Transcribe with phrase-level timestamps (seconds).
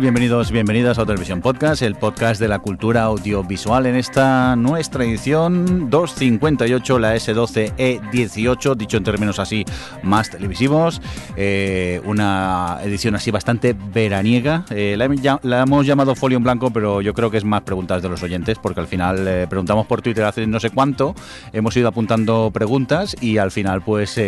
[0.00, 5.90] Bienvenidos, bienvenidas a Televisión Podcast, el podcast de la cultura audiovisual en esta nuestra edición
[5.90, 9.64] 258, la S12E18, dicho en términos así
[10.04, 11.02] más televisivos,
[11.36, 14.64] eh, una edición así bastante veraniega.
[14.70, 17.62] Eh, la, hem- la hemos llamado Folio en Blanco, pero yo creo que es más
[17.62, 21.16] preguntas de los oyentes, porque al final eh, preguntamos por Twitter hace no sé cuánto,
[21.52, 24.18] hemos ido apuntando preguntas y al final pues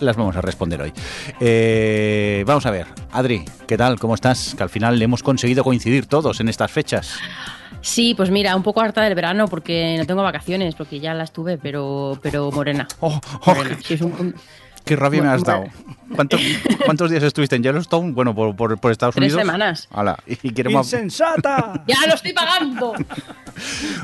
[0.00, 0.92] las vamos a responder hoy.
[2.46, 3.98] Vamos a ver, Adri, ¿qué tal?
[4.00, 4.54] ¿Cómo estás?
[4.56, 7.14] Que al final hemos conseguido coincidir todos en estas fechas.
[7.80, 11.32] Sí, pues mira, un poco harta del verano porque no tengo vacaciones, porque ya las
[11.32, 12.88] tuve, pero, pero morena.
[13.00, 13.78] Oh, oh, Morena.
[13.84, 14.34] Sí, es un- un-
[14.84, 15.64] ¡Qué rabia me has dado!
[16.14, 16.40] ¿Cuántos,
[16.86, 18.12] cuántos días estuviste en Yellowstone?
[18.12, 19.42] Bueno, por, por, por Estados Tres Unidos.
[19.42, 19.86] semanas.
[19.92, 20.86] Hala, y queremos...
[20.86, 21.84] ¡Insensata!
[21.86, 22.94] ¡Ya lo estoy pagando!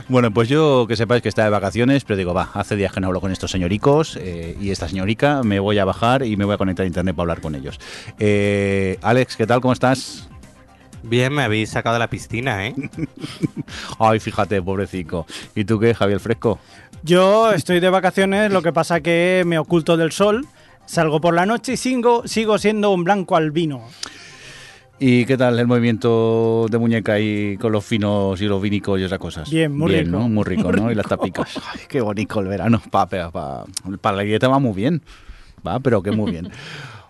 [0.08, 2.98] Bueno, pues yo que sepáis que está de vacaciones, pero digo, va, hace días que
[3.00, 6.44] no hablo con estos señoricos eh, y esta señorica, me voy a bajar y me
[6.44, 7.78] voy a conectar a internet para hablar con ellos.
[8.18, 9.60] Eh, Alex, ¿qué tal?
[9.60, 10.28] ¿Cómo estás?
[11.06, 12.74] Bien, me habéis sacado de la piscina, ¿eh?
[13.98, 15.26] Ay, fíjate, pobrecito.
[15.54, 16.58] ¿Y tú qué, Javier Fresco?
[17.02, 20.46] Yo estoy de vacaciones, lo que pasa que me oculto del sol,
[20.86, 23.82] salgo por la noche y sigo, sigo siendo un blanco albino.
[24.98, 29.02] ¿Y qué tal el movimiento de muñeca y con los finos y los vinicos y
[29.04, 29.50] esas cosas?
[29.50, 30.10] Bien, muy rico.
[30.12, 30.28] ¿no?
[30.28, 30.90] Muy rico, ¿no?
[30.90, 31.50] Y las tapicas.
[31.72, 32.80] Ay, qué bonito el verano.
[32.90, 33.64] Pa, pa- pa-
[34.00, 35.02] para la dieta va muy bien.
[35.66, 36.48] Va, pero que muy bien.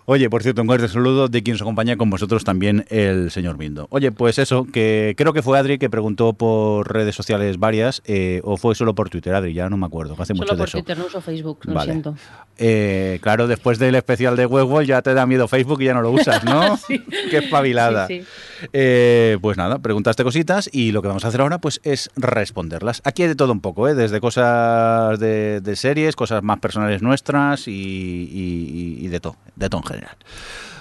[0.07, 3.57] Oye, por cierto, un fuerte saludo de quien nos acompaña con vosotros también el señor
[3.57, 3.87] Mindo.
[3.91, 8.43] Oye, pues eso, que creo que fue Adri que preguntó por redes sociales varias, eh,
[8.45, 10.71] o fue solo por Twitter, Adri, ya no me acuerdo, hace mucho Solo de por.
[10.73, 11.93] Twitter, no uso Facebook, lo Vale.
[11.93, 12.15] siento.
[12.59, 16.03] Eh, claro, después del especial de Westworld ya te da miedo Facebook y ya no
[16.03, 16.79] lo usas, ¿no?
[17.31, 18.07] Qué espabilada.
[18.07, 18.67] Sí, sí.
[18.73, 23.01] Eh, pues nada, preguntaste cositas y lo que vamos a hacer ahora pues es responderlas.
[23.05, 23.95] Aquí hay de todo un poco, ¿eh?
[23.95, 29.37] desde cosas de, de series, cosas más personales nuestras y, y- y- y de todo,
[29.57, 30.17] de todo general.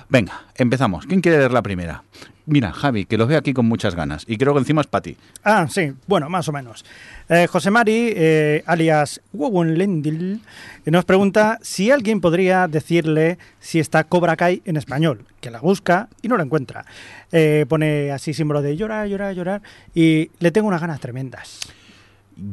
[0.09, 1.06] Venga, empezamos.
[1.06, 2.03] ¿Quién quiere leer la primera?
[2.46, 5.01] Mira, Javi, que los veo aquí con muchas ganas y creo que encima es para
[5.01, 5.16] ti.
[5.46, 6.84] Ah, sí, bueno, más o menos.
[7.29, 10.41] Eh, José Mari, eh, alias Lendil,
[10.85, 16.09] nos pregunta si alguien podría decirle si está Cobra Kai en español, que la busca
[16.22, 16.85] y no la encuentra.
[17.31, 19.62] Eh, pone así símbolo de llorar, llorar, llorar
[19.95, 21.62] y le tengo unas ganas tremendas.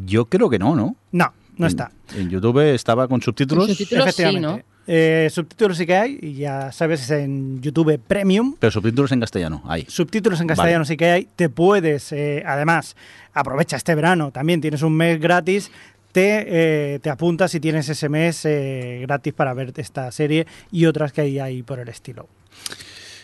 [0.06, 0.94] Yo creo que no, ¿no?
[1.10, 1.90] No, no En- está.
[2.14, 4.14] En, YouTube estaba con subtítulos, Con subtítulos.
[4.14, 4.60] sí, ¿no?
[4.86, 8.56] Eh, subtítulos sí que hay, y ya sabes, es en YouTube Premium.
[8.58, 9.84] pero subtítulos en castellano, ahí.
[9.88, 11.28] Subtítulos en castellano sí que hay.
[11.36, 12.96] Te puedes, eh, además,
[13.32, 15.70] aprovecha este verano, también tienes un mes gratis.
[16.12, 16.44] Te,
[16.94, 18.42] eh, te apuntas y tienes ese mes
[19.02, 22.26] gratis para ver esta serie y otras que hay ahí por el estilo.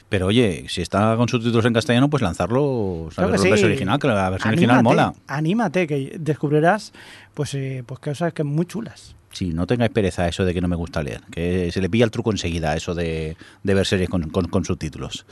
[0.08, 3.48] Pero oye, si está con subtítulos en castellano, pues lanzarlo, Claro la sí.
[3.50, 5.14] versión original, que la versión original Anímate, mola.
[5.26, 6.92] Anímate, que descubrirás
[7.34, 9.16] pues, eh, pues cosas que muy chulas.
[9.32, 12.04] Sí, no tengáis pereza eso de que no me gusta leer, que se le pilla
[12.04, 15.26] el truco enseguida eso de, ver series con- con subtítulos.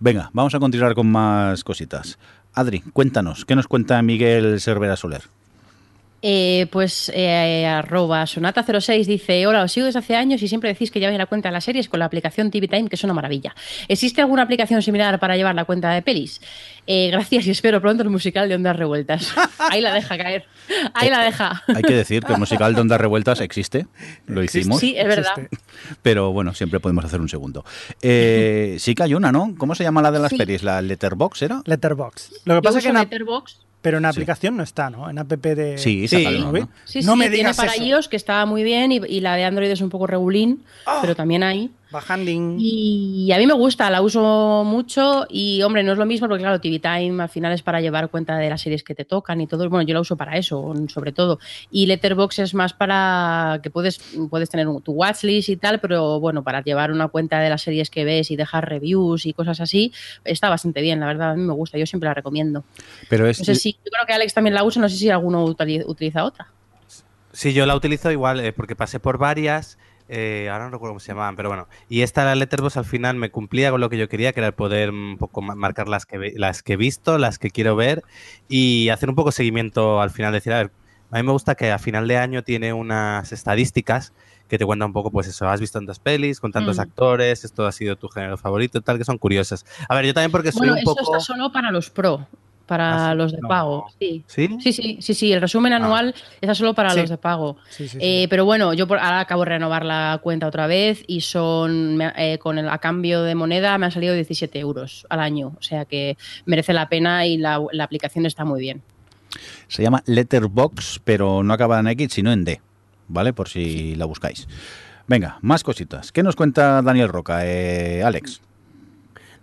[0.00, 2.18] Venga, vamos a continuar con más cositas.
[2.54, 5.22] Adri, cuéntanos, ¿qué nos cuenta Miguel Cervera Soler?
[6.20, 10.90] Eh, pues eh, arroba sonata06 dice, hola, os sigo desde hace años y siempre decís
[10.90, 13.14] que lleváis la cuenta de las series con la aplicación TV Time, que es una
[13.14, 13.54] maravilla.
[13.86, 16.40] ¿Existe alguna aplicación similar para llevar la cuenta de pelis?
[16.88, 19.32] Eh, gracias y espero pronto el musical de Ondas Revueltas.
[19.70, 20.44] Ahí la deja caer.
[20.94, 21.62] Ahí la deja.
[21.68, 23.86] Hay que decir que el musical de Ondas Revueltas existe,
[24.26, 25.34] lo hicimos, Sí, es verdad.
[26.02, 27.64] Pero bueno, siempre podemos hacer un segundo.
[28.02, 29.54] Eh, sí que hay una, ¿no?
[29.56, 30.36] ¿Cómo se llama la de las Sí.
[30.36, 30.62] pelis?
[30.64, 31.62] ¿La Letterbox era?
[31.64, 32.30] Letterbox.
[32.44, 33.67] Lo que Yo pasa es que Letterboxd.
[33.82, 34.18] Pero en Sí.
[34.18, 35.08] aplicación no está, ¿no?
[35.08, 35.78] En app de...
[35.78, 36.68] Sí, una, ¿no?
[36.84, 37.82] Sí, no sí, me tiene digas para eso.
[37.84, 40.98] iOS que está muy bien y, y la de Android es un poco regulín, Ah.
[41.00, 41.70] pero también hay.
[41.90, 42.56] Bajanding.
[42.60, 46.42] Y a mí me gusta, la uso mucho y hombre, no es lo mismo porque
[46.42, 49.40] claro, TV Time al final es para llevar cuenta de las series que te tocan
[49.40, 49.68] y todo.
[49.70, 51.38] Bueno, yo la uso para eso, sobre todo.
[51.70, 53.98] Y Letterbox es más para que puedes,
[54.28, 57.90] puedes tener tu watchlist y tal, pero bueno, para llevar una cuenta de las series
[57.90, 59.92] que ves y dejar reviews y cosas así,
[60.24, 62.64] está bastante bien, la verdad, a mí me gusta, yo siempre la recomiendo.
[63.08, 65.08] Pero es, No sé si, yo creo que Alex también la usa, no sé si
[65.10, 66.48] alguno utili- utiliza otra.
[67.32, 69.78] Sí, yo la utilizo igual eh, porque pasé por varias.
[70.08, 71.68] Eh, ahora no recuerdo cómo se llamaban, pero bueno.
[71.88, 74.46] Y esta, la Letterboxd, al final me cumplía con lo que yo quería, que era
[74.48, 77.76] el poder un poco ma- marcar las que, las que he visto, las que quiero
[77.76, 78.02] ver
[78.48, 80.32] y hacer un poco seguimiento al final.
[80.32, 80.72] Decir, a ver,
[81.10, 84.12] a mí me gusta que a final de año tiene unas estadísticas
[84.48, 86.80] que te cuenta un poco, pues eso, has visto tantas pelis, con tantos Mm.
[86.80, 89.66] actores, esto ha sido tu género favorito, tal, que son curiosas.
[89.90, 91.02] A ver, yo también porque soy Bueno, un eso poco...
[91.02, 92.26] está solo para los pro,
[92.68, 93.48] para Ah, los de no.
[93.48, 93.86] pago.
[93.98, 94.22] Sí.
[94.28, 94.48] ¿Sí?
[94.60, 97.00] Sí, sí, sí, sí, el resumen anual está solo para Sí.
[97.00, 97.56] los de pago.
[97.70, 97.88] Sí.
[97.98, 102.00] Eh, pero bueno, yo por, ahora acabo de renovar la cuenta otra vez y son,
[102.16, 105.54] eh, con el a cambio de moneda me han salido 17 euros al año.
[105.58, 108.82] O sea que merece la pena y la, la aplicación está muy bien.
[109.66, 112.60] Se llama Letterbox, pero no acaba en X, sino en D,
[113.08, 113.32] ¿vale?
[113.32, 114.46] Por si la buscáis.
[115.06, 116.12] Venga, más cositas.
[116.12, 117.40] ¿Qué nos cuenta Daniel Roca?
[117.46, 118.42] Eh, Alex.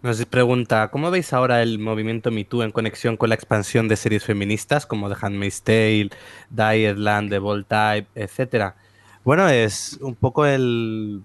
[0.06, 3.96] Nos pregunta, ¿cómo veis ahora el movimiento Me Too en conexión con la expansión de
[3.96, 6.12] series feministas como The Handmaid's Tale,
[6.52, 8.76] Dietland, The Bold Type, etcétera?
[9.24, 11.24] Bueno, es un poco el...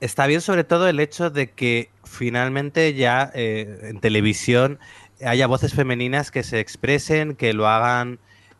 [0.00, 4.78] Está bien sobre todo el hecho de que finalmente ya eh, en televisión
[5.24, 8.18] haya voces femeninas que se expresen, que lo hagan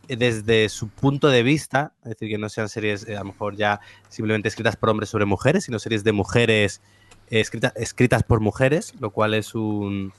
[0.09, 3.57] desde su punto de vista, es decir, que no sean series eh, a lo mejor
[3.57, 6.94] ya simplemente escritas por hombres sobre mujeres, sino series de mujeres eh,
[7.31, 10.13] escrita- escritas por mujeres, lo cual es un,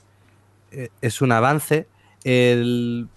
[0.72, 1.86] eh, es un avance.
[2.24, 3.08] El-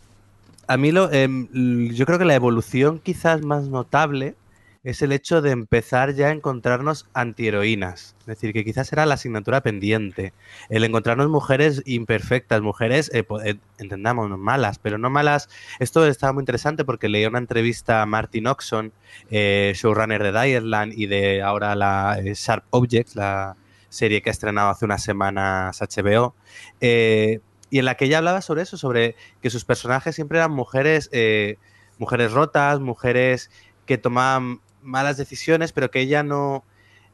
[0.67, 4.35] a mí lo, em, yo creo que la evolución quizás más notable
[4.83, 8.15] es el hecho de empezar ya a encontrarnos antiheroínas.
[8.21, 10.31] Es decir, que quizás era la asignatura pendiente.
[10.69, 15.49] El encontrarnos mujeres imperfectas, mujeres, eh, eh, entendamos, malas, pero no malas.
[15.79, 18.93] Esto estaba muy interesante porque leí una entrevista a Martin Oxon,
[19.29, 23.57] showrunner de Dietland y de ahora la Sharp Objects, la
[23.89, 26.35] serie que ha estrenado hace unas semanas HBO,
[26.81, 30.51] eh, y en la que ella hablaba sobre eso, sobre que sus personajes siempre eran
[30.51, 31.57] mujeres, eh,
[31.97, 33.51] mujeres rotas, mujeres
[33.85, 36.63] que tomaban malas decisiones, pero que ella no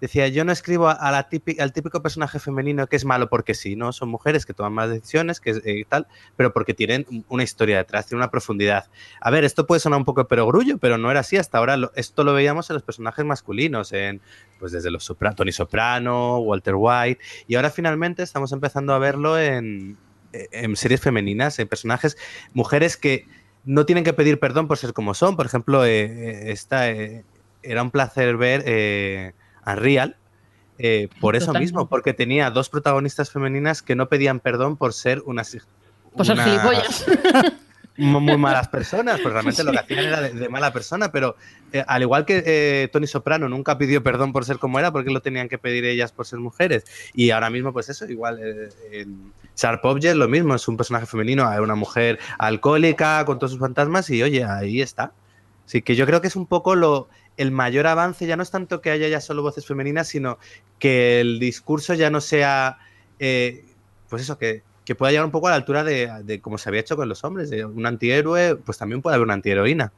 [0.01, 3.91] decía, yo no escribo al típico personaje femenino que es malo porque sí, ¿no?
[3.93, 7.77] Son mujeres que toman malas decisiones, que eh, tal, pero porque tienen un- una historia
[7.77, 8.85] detrás, tienen una profundidad.
[9.21, 11.77] A ver, esto puede sonar un poco perogrullo, pero no era así hasta ahora.
[11.95, 14.21] esto lo veíamos en los personajes masculinos, en
[14.59, 19.37] pues desde los Sopra- Tony Soprano, Walter White, y ahora finalmente estamos empezando a verlo
[19.39, 19.97] en,
[20.75, 22.17] series femeninas, en personajes,
[22.53, 23.25] mujeres que
[23.63, 25.35] no tienen que pedir perdón por ser como son.
[25.35, 27.25] Por ejemplo, eh, eh, esta eh,
[27.63, 28.63] era un placer ver
[29.65, 30.17] Unreal.
[30.77, 35.21] eh, por eso mismo, porque tenía dos protagonistas femeninas que no pedían perdón por ser
[35.25, 35.57] unas
[36.15, 37.05] Por ser gilipollas.
[37.97, 41.37] mu- muy malas personas, pues realmente lo que hacían era de, de mala persona, pero
[41.71, 45.11] eh, al igual que eh, Tony Soprano nunca pidió perdón por ser como era, porque
[45.11, 46.83] lo tenían que pedir ellas por ser mujeres.
[47.13, 48.39] Y ahora mismo, pues eso, igual
[48.91, 49.07] eh,
[49.55, 54.09] Sharp Object lo mismo, es un personaje femenino, una mujer alcohólica con todos sus fantasmas
[54.09, 55.13] y oye, ahí está.
[55.65, 57.07] Así que yo creo que es un poco lo
[57.37, 60.37] el mayor avance, ya no es tanto que haya ya solo voces femeninas, sino
[60.79, 62.77] que el discurso ya no sea,
[63.19, 63.65] eh,
[64.09, 66.69] pues eso, que, que pueda llegar un poco a la altura de, de como se
[66.69, 69.91] había hecho con los hombres, de un antihéroe, pues también puede haber una antiheroína.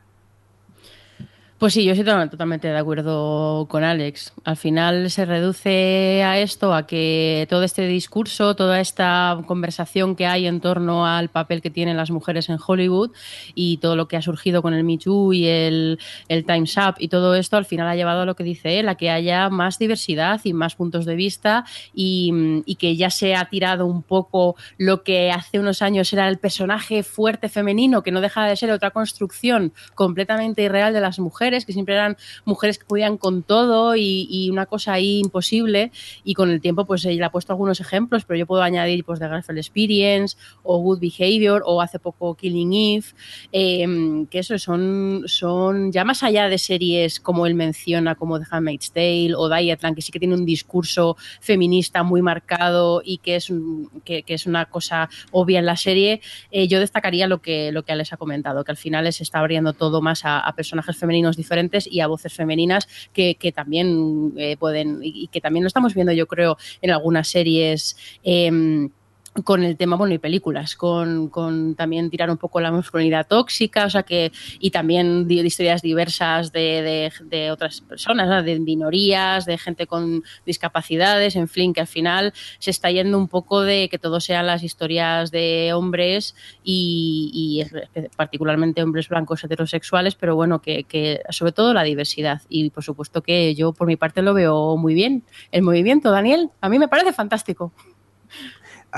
[1.60, 4.32] Pues sí, yo estoy to- totalmente de acuerdo con Alex.
[4.44, 10.28] Al final se reduce a esto, a que todo este discurso, toda esta conversación que
[10.28, 13.10] hay en torno al papel que tienen las mujeres en Hollywood
[13.56, 16.98] y todo lo que ha surgido con el Me Too y el, el Time's Up
[17.00, 19.50] y todo esto, al final ha llevado a lo que dice él, a que haya
[19.50, 24.04] más diversidad y más puntos de vista y, y que ya se ha tirado un
[24.04, 28.56] poco lo que hace unos años era el personaje fuerte femenino, que no deja de
[28.56, 33.44] ser otra construcción completamente irreal de las mujeres, que siempre eran mujeres que podían con
[33.44, 35.92] todo y, una cosa ahí imposible.
[36.24, 39.20] Y con el tiempo, pues ella ha puesto algunos ejemplos, pero yo puedo añadir pues
[39.20, 43.06] The Girlfriend Experience o Good Behavior o hace poco Killing Eve,
[43.52, 48.46] eh, que eso son, son ya más allá de series como él menciona, como The
[48.50, 53.36] Handmaid's Tale o Dietland, que sí que tiene un discurso feminista muy marcado y que
[53.36, 53.52] es,
[54.04, 57.84] que, que es una cosa obvia en la serie, eh, yo destacaría lo que, lo
[57.84, 61.37] que Alex ha comentado, que al final se está abriendo todo más a personajes femeninos
[61.38, 66.12] diferentes y a voces femeninas que, también eh, pueden, y que también lo estamos viendo
[66.12, 67.96] yo creo en algunas series.
[68.24, 68.90] em,
[69.44, 73.86] con el tema, bueno, y películas, con, con también tirar un poco la masculinidad tóxica,
[73.86, 79.46] o sea que, y también de, historias diversas de, de- de otras personas, de minorías,
[79.46, 83.90] de gente con discapacidades, en fin, que al final se está yendo un poco de
[83.90, 87.32] que todo sean las historias de hombres y,
[87.70, 92.42] y particularmente hombres blancos heterosexuales, pero bueno, que, que sobre todo la diversidad.
[92.50, 95.24] Y por supuesto que yo por mi parte lo veo muy bien.
[95.52, 97.72] El movimiento, Daniel, a mí me parece fantástico.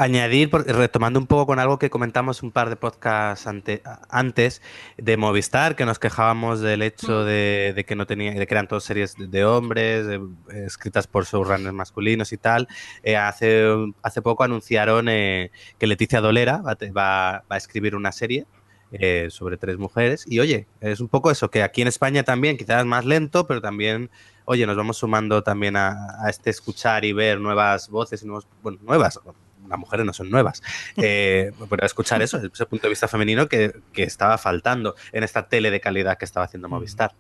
[0.02, 4.62] Añadir, retomando un poco con algo que comentamos un par de podcasts ante- antes
[4.98, 8.68] de Movistar, que nos quejábamos del hecho de, de que no tenía, de que eran
[8.70, 10.20] todas series de, hombres, eh,
[10.66, 12.70] escritas por showrunners masculinos y tal.
[13.04, 13.66] Eh, hace,
[14.02, 18.46] hace poco anunciaron eh, que Leticia Dolera va, va- va a escribir una serie
[18.94, 20.24] eh, sobre tres mujeres.
[20.28, 23.60] Y oye, es un poco eso, que aquí en España también, quizás más lento, pero
[23.62, 24.10] también,
[24.46, 28.80] oye, nos vamos sumando también a, a este escuchar y ver nuevas voces nuevos, bueno,
[28.82, 29.20] nuevas,
[29.70, 30.62] las mujeres no son nuevas,
[30.98, 35.48] eh, pero escuchar eso, ese punto de vista femenino que, que estaba faltando en esta
[35.48, 37.14] tele de calidad que estaba haciendo Movistar.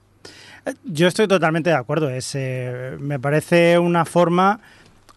[0.83, 2.09] Yo estoy totalmente de acuerdo.
[2.09, 4.59] Es, eh, me parece una forma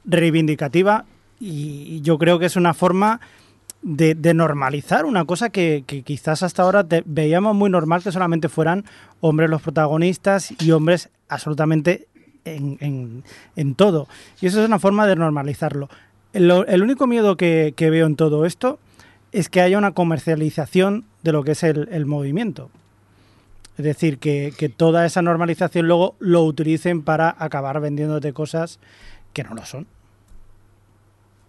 [0.04, 1.04] reivindicativa
[1.40, 3.20] y yo creo que es una forma
[3.82, 8.12] de, de normalizar una cosa que, que quizás hasta ahora te- veíamos muy normal que
[8.12, 8.84] solamente fueran
[9.20, 12.06] hombres los protagonistas y hombres absolutamente
[12.44, 13.24] en, en-
[13.56, 14.06] en todo.
[14.40, 15.88] Y eso es una forma de normalizarlo.
[16.32, 18.78] El, el único miedo que, que veo en todo esto
[19.32, 22.70] es que haya una comercialización de lo que es el, el movimiento.
[23.78, 28.78] Es decir, que, que toda esa normalización luego lo utilicen para acabar vendiéndote cosas
[29.32, 29.86] que no lo son.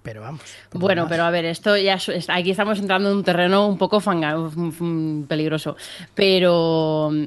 [0.04, 0.42] Pero vamos.
[0.74, 1.98] Bueno, pero a ver, esto ya
[2.30, 5.78] aquí estamos entrando en un terreno un poco fanga, mm, peligroso.
[6.14, 7.24] Pero mm,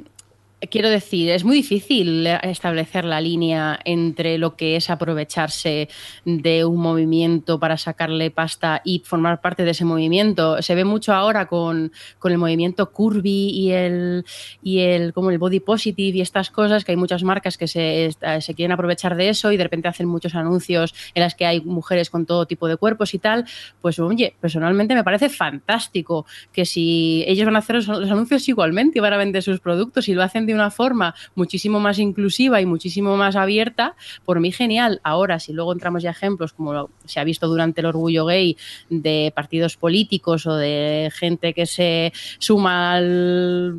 [0.70, 5.88] quiero decir, es muy difícil establecer la línea entre lo que es aprovecharse
[6.24, 10.62] de un movimiento para sacarle pasta y formar parte de ese movimiento.
[10.62, 14.24] Se ve mucho ahora con, con el movimiento curvy y el
[14.62, 18.10] y el como el body positive y estas cosas que hay muchas marcas que se,
[18.40, 21.60] se quieren aprovechar de eso y de repente hacen muchos anuncios en las que hay
[21.60, 23.46] mujeres con todo tipo de cuerpos y tal
[23.80, 28.98] pues oye personalmente me parece fantástico que si ellos van a hacer los anuncios igualmente
[28.98, 32.60] y van a vender sus productos y lo hacen de una forma muchísimo más inclusiva
[32.60, 33.94] y muchísimo más abierta
[34.24, 37.86] por mí genial ahora si luego entramos ya ejemplos como se ha visto durante el
[37.86, 38.56] orgullo gay
[38.90, 42.96] de partidos políticos o de gente que se suma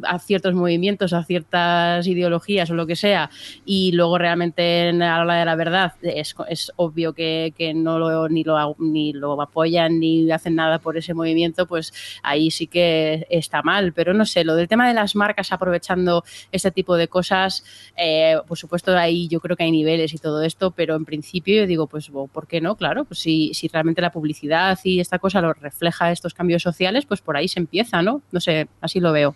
[0.03, 3.29] a ciertos movimientos, a ciertas ideologías o lo que sea,
[3.65, 7.73] y luego realmente en- a la hora de la verdad es, es obvio que, que
[7.73, 11.93] no lo, ni, lo, ni lo apoyan ni hacen nada por ese movimiento, pues
[12.23, 13.93] ahí sí que está mal.
[13.93, 16.23] Pero no sé, lo del tema de las marcas aprovechando
[16.57, 17.63] este tipo de cosas,
[17.95, 21.61] eh, por supuesto ahí yo creo que hay niveles y todo esto, pero en principio
[21.61, 22.75] yo digo, pues ¿por qué no?
[22.75, 27.05] Claro, pues si, si realmente la publicidad y esta cosa lo refleja estos cambios sociales,
[27.05, 28.21] pues por ahí se empieza, ¿no?
[28.31, 29.35] No sé, así lo veo.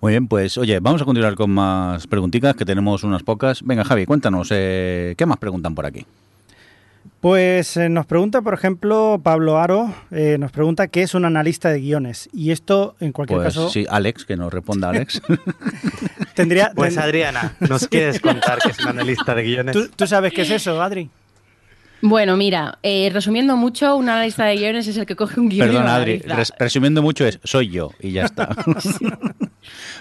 [0.00, 3.62] Muy bien, pues oye, vamos a continuar con más preguntitas, que tenemos unas pocas.
[3.62, 6.04] Venga, Javi, cuéntanos, eh, ¿qué más preguntan por aquí?
[7.20, 11.68] Pues eh, nos pregunta, por ejemplo, Pablo Aro, eh, nos pregunta qué es un analista
[11.70, 12.28] de guiones.
[12.32, 15.22] Y esto, en cualquier Pues caso, sí, Alex, que nos responda Alex.
[16.34, 16.72] tendría...
[16.74, 19.72] Pues ten- Adriana, ¿nos quieres contar que es una analista de guiones?
[19.72, 21.10] ¿tú, tú sabes qué es eso, Adri?
[22.00, 25.64] Bueno, mira, eh, resumiendo mucho, un analista de guiones es el que coge un lo
[25.64, 26.20] Perdona, Adri,
[26.58, 28.48] resumiendo mucho es, soy yo, y ya está.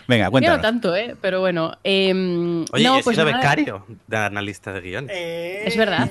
[0.07, 0.61] Venga, Yo no cuéntanos.
[0.61, 1.15] tanto, ¿eh?
[1.21, 1.77] Pero bueno.
[1.83, 5.15] em, Oye, no, he pues sido nada, becario de analista de guiones.
[5.17, 6.09] Es verdad.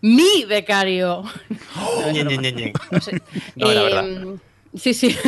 [0.00, 1.24] Mi becario.
[2.90, 3.20] No sé.
[3.56, 4.04] No, la Eh, verdad.
[4.74, 5.14] Sí, sí.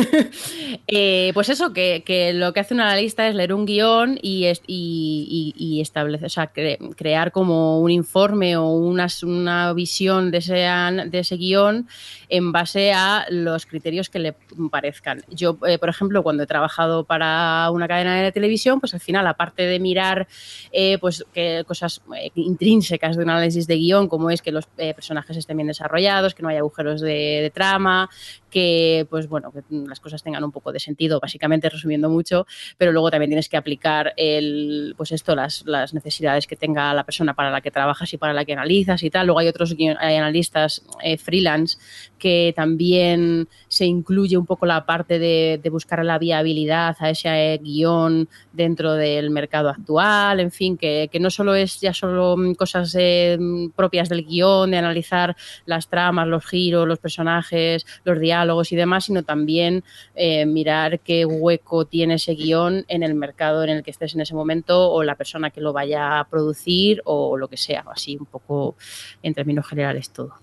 [0.93, 4.45] Eh, pues eso, que, que lo que hace un analista es leer un guion y,
[4.45, 9.71] es- y, y- y establecer, o sea, cre- crear como un informe o una, una
[9.73, 11.87] visión de ese, de ese guion
[12.29, 14.35] en base a los criterios que le
[14.69, 15.23] parezcan.
[15.29, 19.27] Yo, eh, por ejemplo, cuando he trabajado para una cadena de televisión, pues al final,
[19.27, 20.27] aparte de mirar
[20.71, 24.65] eh, pues que cosas eh, intrínsecas de un análisis de guion, como es que los
[24.77, 28.09] eh, personajes estén bien desarrollados, que no haya agujeros de trama,
[28.51, 32.45] que pues bueno, que las cosas tengan un poco de sentido, básicamente resumiendo mucho,
[32.77, 37.03] pero luego también tienes que aplicar el, pues esto, las, las necesidades que tenga la
[37.03, 39.27] persona para la que trabajas y para la que analizas y tal.
[39.27, 41.77] Luego hay otros hay analistas eh, freelance
[42.19, 47.29] que también se incluye un poco la parte de, de buscar la viabilidad a ese
[47.53, 52.35] eh, guion dentro del mercado actual, en fin, que, que no solo es ya solo
[52.37, 57.85] mm, cosas eh, mm, propias del guion, de analizar las tramas, los giros, los personajes,
[58.03, 58.40] los diálogos
[58.71, 59.83] y demás, sino también
[60.15, 64.21] eh, mirar qué hueco tiene ese guion en el mercado en el que estés en
[64.21, 68.17] ese momento o la persona que lo vaya a producir o lo que sea, así
[68.17, 68.75] un poco
[69.23, 70.33] en términos generales todo.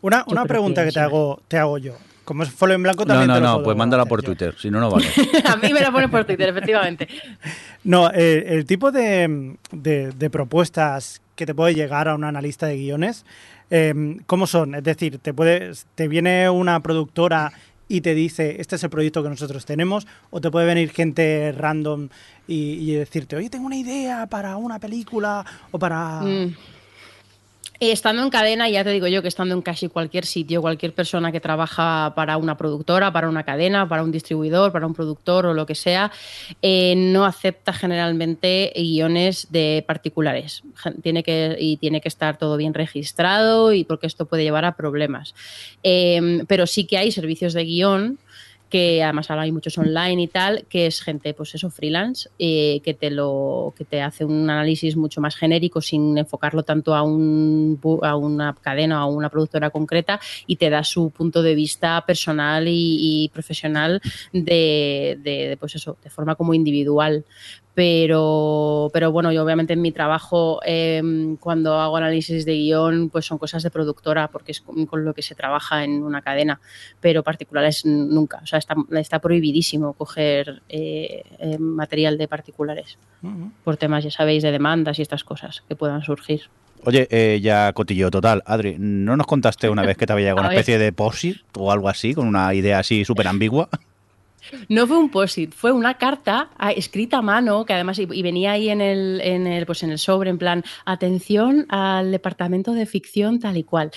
[0.00, 1.94] Una, una pregunta que que, te, hago, te hago yo.
[2.24, 4.22] Como es folio en blanco No, también no, te lo no, puedo pues mándala por.
[4.22, 5.06] Twitter, si no, no vale.
[5.44, 7.08] a mí me lo ponen por Twitter, efectivamente.
[7.84, 12.66] No, eh, el tipo de, de- de propuestas que te puede llegar a un analista
[12.66, 13.24] de guiones,
[13.70, 14.74] eh, ¿cómo son?
[14.74, 17.52] Es decir, te, puedes, te viene una productora
[17.88, 21.52] y te dice, este es el proyecto que nosotros tenemos, o te puede venir gente
[21.52, 22.08] random
[22.46, 26.20] y, y decirte, oye, tengo una idea para una película o para...
[26.20, 26.54] Mm.
[27.80, 31.30] Estando en cadena, ya te digo yo que estando en casi cualquier sitio, cualquier persona
[31.30, 35.54] que trabaja para una productora, para una cadena, para un distribuidor, para un productor o
[35.54, 36.10] lo que sea,
[36.60, 40.64] eh, no acepta generalmente guiones de particulares.
[41.04, 44.74] Tiene que, y tiene que estar todo bien registrado y porque esto puede llevar a
[44.74, 45.36] problemas.
[45.84, 48.18] Eh, pero sí que hay servicios de guion
[48.68, 52.80] que además ahora hay muchos online y tal, que es gente, pues eso, freelance, eh,
[52.84, 57.02] que te lo, que te hace un análisis mucho más genérico sin enfocarlo tanto a
[57.02, 61.54] un a una cadena o a una productora concreta y te da su punto de
[61.54, 64.00] vista personal y, profesional
[64.32, 67.24] de, de, pues eso, de forma como individual
[67.78, 73.24] pero, pero bueno, yo obviamente en mi trabajo, em, cuando hago análisis de guion, pues
[73.24, 76.60] son cosas de productora, porque es con, lo que se trabaja en una cadena,
[77.00, 78.40] pero particulares nunca.
[78.42, 82.98] O sea, está, está prohibidísimo coger eh, eh, material de particulares,
[83.62, 86.50] por temas, ya sabéis, de demandas y estas cosas que puedan surgir.
[86.82, 88.42] Oye, eh, ya cotillo total.
[88.44, 91.70] Adri, ¿no nos contaste una vez que te había llegado una especie de POSIT o
[91.70, 93.68] algo así, con una idea así súper ambigua?
[94.68, 98.52] No fue un post fue una carta ah, escrita a mano, que además y venía
[98.52, 102.86] ahí en el, en el, pues en el sobre, en plan, atención al departamento de
[102.86, 103.90] ficción tal y cual.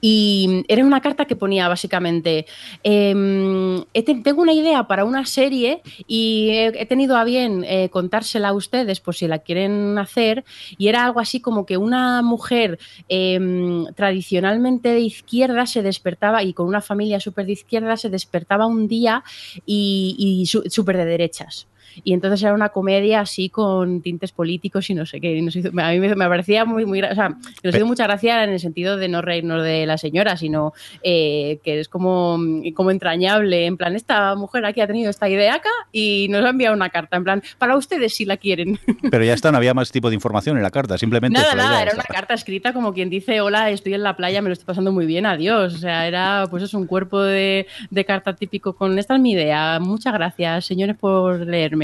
[0.00, 2.46] Y era una carta que ponía básicamente,
[2.82, 3.84] em,
[4.24, 9.00] tengo una idea para una serie y he, tenido a bien eh, contársela a ustedes
[9.00, 10.44] por si la quieren hacer.
[10.78, 16.52] Y era algo así como que una mujer em, tradicionalmente de izquierda se despertaba y
[16.52, 19.22] con una familia súper de izquierda se despertaba un día
[19.66, 21.66] y y, súper de derechas.
[22.04, 25.38] Y entonces era una comedia así con tintes políticos y no sé qué.
[25.38, 27.02] a mí me, parecía muy, muy.
[27.02, 30.36] O sea, nos hizo mucha gracia en el sentido de no reírnos de la señora,
[30.36, 32.38] sino eh, que es como,
[32.74, 33.66] como entrañable.
[33.66, 36.90] En plan, esta mujer aquí ha tenido esta idea acá y nos ha enviado una
[36.90, 37.16] carta.
[37.16, 38.78] En plan, para ustedes si la quieren.
[39.10, 41.38] Pero ya está, no había más tipo de información en la carta, simplemente.
[41.38, 44.48] Nada, nada, era una carta escrita como quien dice: Hola, estoy en la playa, me
[44.48, 45.74] lo estoy pasando muy bien, adiós.
[45.74, 49.32] O sea, era pues es un cuerpo de, de carta típico con esta es mi
[49.32, 49.78] idea.
[49.80, 51.77] Muchas gracias, señores, por leerme.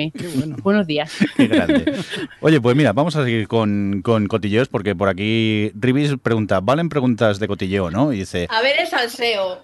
[0.62, 1.12] Buenos días.
[1.36, 1.94] Qué grande.
[2.40, 6.88] Oye, pues mira, vamos a seguir con, con cotilleos porque por aquí Ribis pregunta, ¿valen
[6.88, 8.12] preguntas de cotilleo, no?
[8.12, 8.46] Y dice...
[8.50, 9.62] A ver el salseo.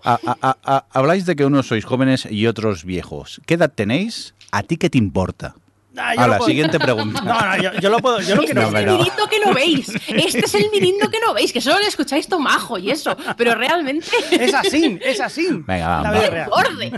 [0.91, 3.41] habláis de que unos sois jóvenes y otros viejos.
[3.47, 4.35] ¿Qué edad tenéis?
[4.53, 5.55] ¿A ti qué te importa?
[5.97, 7.21] Ah, a la siguiente pregunta.
[7.21, 8.21] No, no, yo, lo puedo.
[8.21, 9.89] Yo este es el mirindo que no veis.
[10.09, 13.17] Este es el mirindo que no veis, que solo le escucháis tomajo y eso.
[13.37, 14.07] Pero realmente.
[14.31, 15.49] Es así, es así.
[15.67, 16.25] Venga, vamos.
[16.49, 16.93] borde.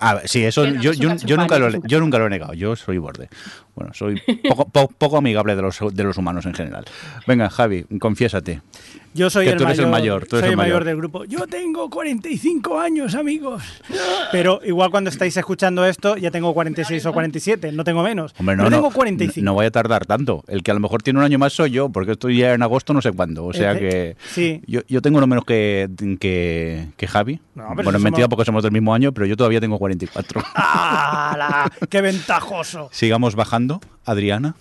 [0.00, 2.54] A ver, sí, eso yo, yo, yo, nunca lo, yo nunca lo he negado.
[2.54, 3.28] Yo soy borde.
[3.74, 6.84] Bueno, soy poco, poco amigable de los, de los humanos en general.
[7.26, 8.62] Venga, Javi, confiésate.
[9.12, 10.26] Yo soy el, tú mayor, el mayor.
[10.30, 10.84] soy el mayor.
[10.84, 11.24] del grupo.
[11.24, 13.62] Yo tengo 45 años, amigos.
[14.30, 18.34] Pero igual cuando estáis escuchando esto, ya tengo 46 o 47, no tengo menos.
[18.38, 19.44] Hombre, no, no tengo 45.
[19.44, 20.44] No, voy a tardar tanto.
[20.46, 22.62] El que a lo mejor tiene un año más soy yo, porque estoy ya en
[22.62, 23.46] agosto no sé cuándo.
[23.46, 24.62] O sea que sí.
[24.66, 25.88] yo, yo tengo uno menos que,
[26.20, 27.40] que, que Javi.
[27.54, 30.42] bueno, es mentira porque somos del mismo año, pero yo todavía tengo 44.
[30.54, 31.70] ¡Hala!
[31.88, 32.88] ¡Qué ventajoso!
[32.92, 33.80] Sigamos bajando.
[34.04, 34.54] Adriana.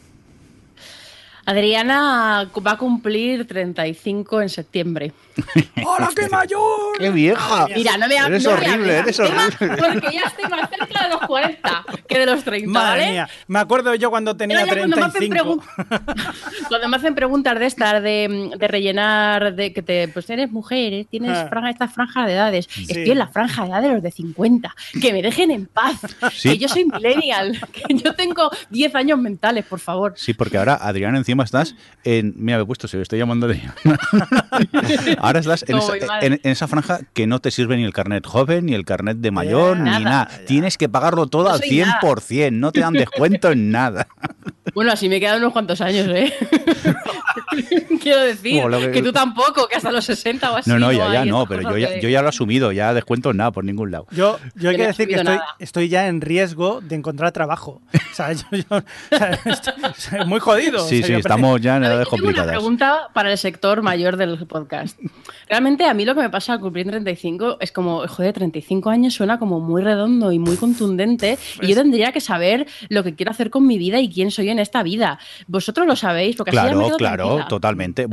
[1.50, 5.12] Adriana va a cumplir 35 en septiembre.
[5.86, 6.98] ¡Hola, qué mayor!
[6.98, 7.68] ¡Qué vieja!
[7.76, 9.52] Mira, no me Eres horrible, eres horrible.
[9.60, 13.12] Porque ya estoy más cerca de los 40 que de los 30, Madre ¿vale?
[13.12, 15.64] Mía, me acuerdo yo cuando tenía 35.
[16.70, 20.94] Cuando me, hacen preguntas de estas, de, de, rellenar, de que te, pues eres mujer,
[20.94, 21.08] ¿eh?
[21.10, 21.48] tienes ah.
[21.50, 22.70] franja, estas franjas de edades.
[22.78, 24.76] Estoy en la franja de edad de los de 50.
[25.02, 26.00] Que me dejen en paz.
[26.42, 27.60] Que yo soy millennial.
[27.72, 30.14] Que yo tengo 10 años mentales, por favor.
[30.16, 32.34] Sí, porque ahora Adriana encima estás en.
[32.36, 33.62] Mira, me he puesto, se lo estoy llamando de.
[35.30, 38.84] Ahora estás en, esa, franja que no te sirve ni el carnet joven, ni el
[38.84, 40.28] carnet de mayor, ni nada.
[40.48, 44.08] Tienes que pagarlo todo al 100%, no te dan descuento en nada.
[44.74, 46.34] Bueno, así me quedan unos cuantos años, ¿eh?
[48.02, 48.62] Quiero decir,
[48.94, 49.02] que...
[49.02, 50.70] tú tampoco, que hasta los 60 o así.
[50.70, 53.34] No, no, ya, ya no, pero yo ya, yo ya, lo he asumido, ya descuento
[53.34, 54.08] nada por ningún lado.
[54.12, 57.82] Yo, yo hay que decir que estoy, estoy, ya en riesgo de encontrar trabajo.
[58.10, 58.44] O sea, yo,
[59.46, 60.86] estoy muy jodido.
[60.86, 62.48] Sí, sí, estamos ya en edades complicadas.
[62.48, 65.00] Tengo una pregunta para el sector mayor del podcast.
[65.48, 69.14] Realmente a mí lo que me pasa al cumplir 35 es como, joder, 35 años
[69.14, 73.16] suena como muy redondo y muy contundente y yo pues tendría que saber lo que
[73.16, 75.20] quiero hacer con mi vida y quién soy en esta vida.
[75.48, 78.08] Vosotros lo sabéis, porque claro, así claro, totalmente.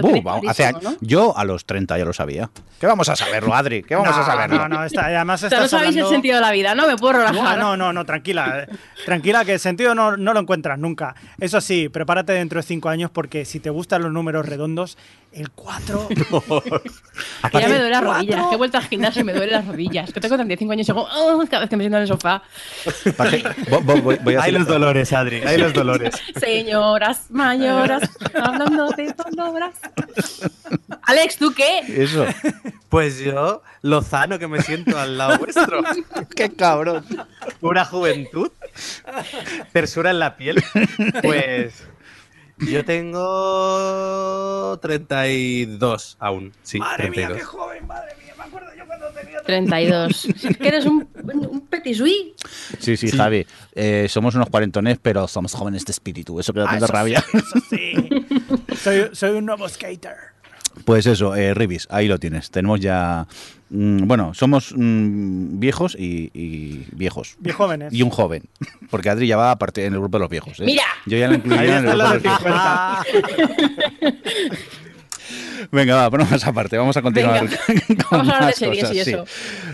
[0.49, 2.51] hace Yo a los 30 ya lo sabía.
[2.81, 3.83] ¿Qué vamos a saberlo, Adri?
[3.83, 4.69] ¿Qué vamos a saberlo?
[4.69, 6.87] No, no, está, además no sabéis el sentido de la vida, ¿no?
[6.87, 7.59] Me puedo relajar.
[7.59, 8.67] No, no, no, tranquila.
[9.05, 11.15] Tranquila, que el sentido no, no lo encuentras nunca.
[11.41, 14.99] Eso sí, prepárate dentro de 5 años porque si te gustan los números redondos,
[15.33, 16.09] el 4.
[17.53, 18.47] ya me duele las rodillas.
[18.49, 20.13] Que he vuelto al gimnasio y me duele las rodillas.
[20.13, 22.43] Que tengo 35 años y digo, oh", cada vez que me siento en el sofá.
[24.41, 25.43] Hay los dolores, Adri.
[25.43, 26.15] Hay los dolores.
[26.37, 29.75] Señoras mayoras, hablando de dolores.
[31.03, 31.81] Alex, ¿tú qué?
[31.89, 32.27] Eso.
[32.89, 35.83] Pues yo, Lozano, que me siento al lado vuestro.
[36.37, 37.05] ¡Qué cabrón!
[37.61, 38.51] Una juventud.
[39.73, 40.63] Persura en la piel.
[41.23, 41.87] Pues
[42.59, 46.53] yo tengo 32 aún.
[46.63, 48.35] Sí, madre mía, qué joven, madre mía.
[48.39, 50.17] Me acuerdo yo cuando tenía 32.
[50.17, 51.09] Si es que eres un,
[51.51, 52.35] un petit suí.
[52.79, 53.47] Sí, sí, Javi.
[53.75, 56.39] eh, somos unos cuarentones, pero somos jóvenes de espíritu.
[56.41, 57.21] Eso que da Ah, tanta rabia.
[57.31, 58.27] sí, eso sí.
[58.83, 60.17] soy, soy un nuevo skater.
[60.85, 62.51] Pues eso, eh, Ribis, ahí lo tienes.
[62.51, 63.27] Tenemos ya.
[63.71, 67.37] mm, bueno, somos mm, viejos y, y viejos.
[67.39, 67.93] Viejóvenes.
[67.93, 68.45] Y un joven.
[68.91, 70.61] Porque Adri ya va aparte en el grupo de los viejos.
[70.61, 70.65] ¿eh?
[70.65, 70.85] Mira.
[71.07, 72.53] Yo ya lo incluí en el grupo la de los viejos.
[75.73, 76.77] Venga, va, ponemos aparte.
[76.79, 77.59] Vamos a continuar Venga.
[78.09, 79.11] con Vamos a hablar de más series cosas, y sí.
[79.11, 79.25] eso.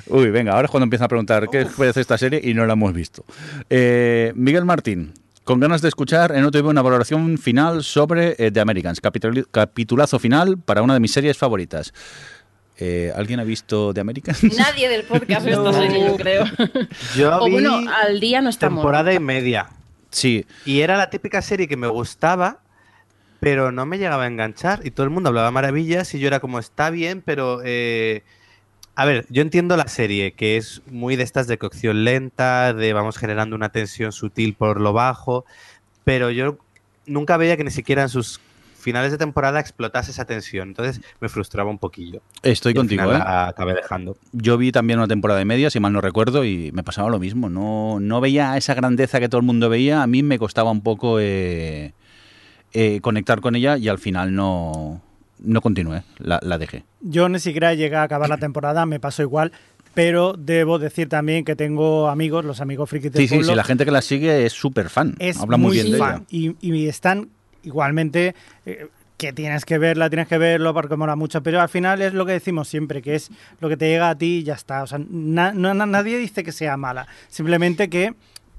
[0.06, 2.72] Uy, venga, ahora es cuando empieza a preguntar qué parece esta serie y no la
[2.74, 3.24] hemos visto.
[3.68, 5.12] Eh, Miguel Martín,
[5.44, 10.18] con ganas de escuchar en OTV una valoración final sobre eh, The Americans, capitul- capitulazo
[10.18, 11.92] final para una de mis series favoritas.
[12.78, 14.42] Eh, ¿Alguien ha visto The Americans?
[14.56, 16.44] Nadie del podcast ve esta serie, yo creo.
[17.16, 18.78] Yo O vi bueno, al día no estamos.
[18.80, 19.68] temporada y media.
[20.10, 22.60] Sí, Y era la típica serie que me gustaba,
[23.40, 24.80] pero no me llegaba a enganchar.
[24.84, 27.60] Y todo el mundo hablaba maravillas y yo era como, está bien, pero...
[27.64, 28.22] eh,
[28.94, 32.92] A ver, yo entiendo la serie, que es muy de estas de cocción lenta, de
[32.92, 35.46] vamos generando una tensión sutil por lo bajo,
[36.04, 36.58] pero yo
[37.06, 38.40] nunca veía que ni siquiera en sus
[38.78, 40.68] finales de temporada explotase esa tensión.
[40.68, 42.20] Entonces me frustraba un poquillo.
[42.42, 43.18] estoy Y al contigo, final ¿eh?
[43.20, 44.16] la acabé dejando.
[44.32, 47.18] Yo vi también una temporada y media, si mal no recuerdo, y me pasaba lo
[47.18, 47.48] mismo.
[47.48, 50.02] No, no veía esa grandeza que todo el mundo veía.
[50.02, 51.94] A mí me costaba un poco eh,
[52.72, 55.00] eh, conectar con ella y al final no,
[55.42, 56.84] no continué, la, la dejé.
[57.00, 59.52] Yo ni siquiera llegué a acabar la temporada, me pasó igual.
[59.94, 63.56] Pero debo decir también que tengo amigos, los amigos frikis del Sí, sí, pueblo, sí,
[63.56, 65.14] la gente que la sigue es súper fan.
[65.18, 66.26] es Habla muy, bien de fan.
[66.30, 66.54] ella.
[66.62, 67.28] Y, y están
[67.62, 68.86] igualmente eh,
[69.18, 72.24] que tienes que verla, tienes que verlo porque mola mucho, pero al final es lo
[72.24, 74.82] que decimos siempre, que es lo que te llega a ti y ya está.
[74.82, 78.14] O sea, na- nadie dice que sea mala, simplemente que,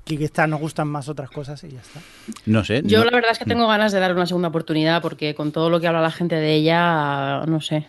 [0.05, 1.99] que quizás nos gustan más otras cosas y ya está.
[2.45, 2.81] No sé.
[2.83, 5.51] Yo no- la verdad es que tengo ganas de dar una segunda oportunidad porque con
[5.51, 7.87] todo lo que habla la gente de ella, no sé.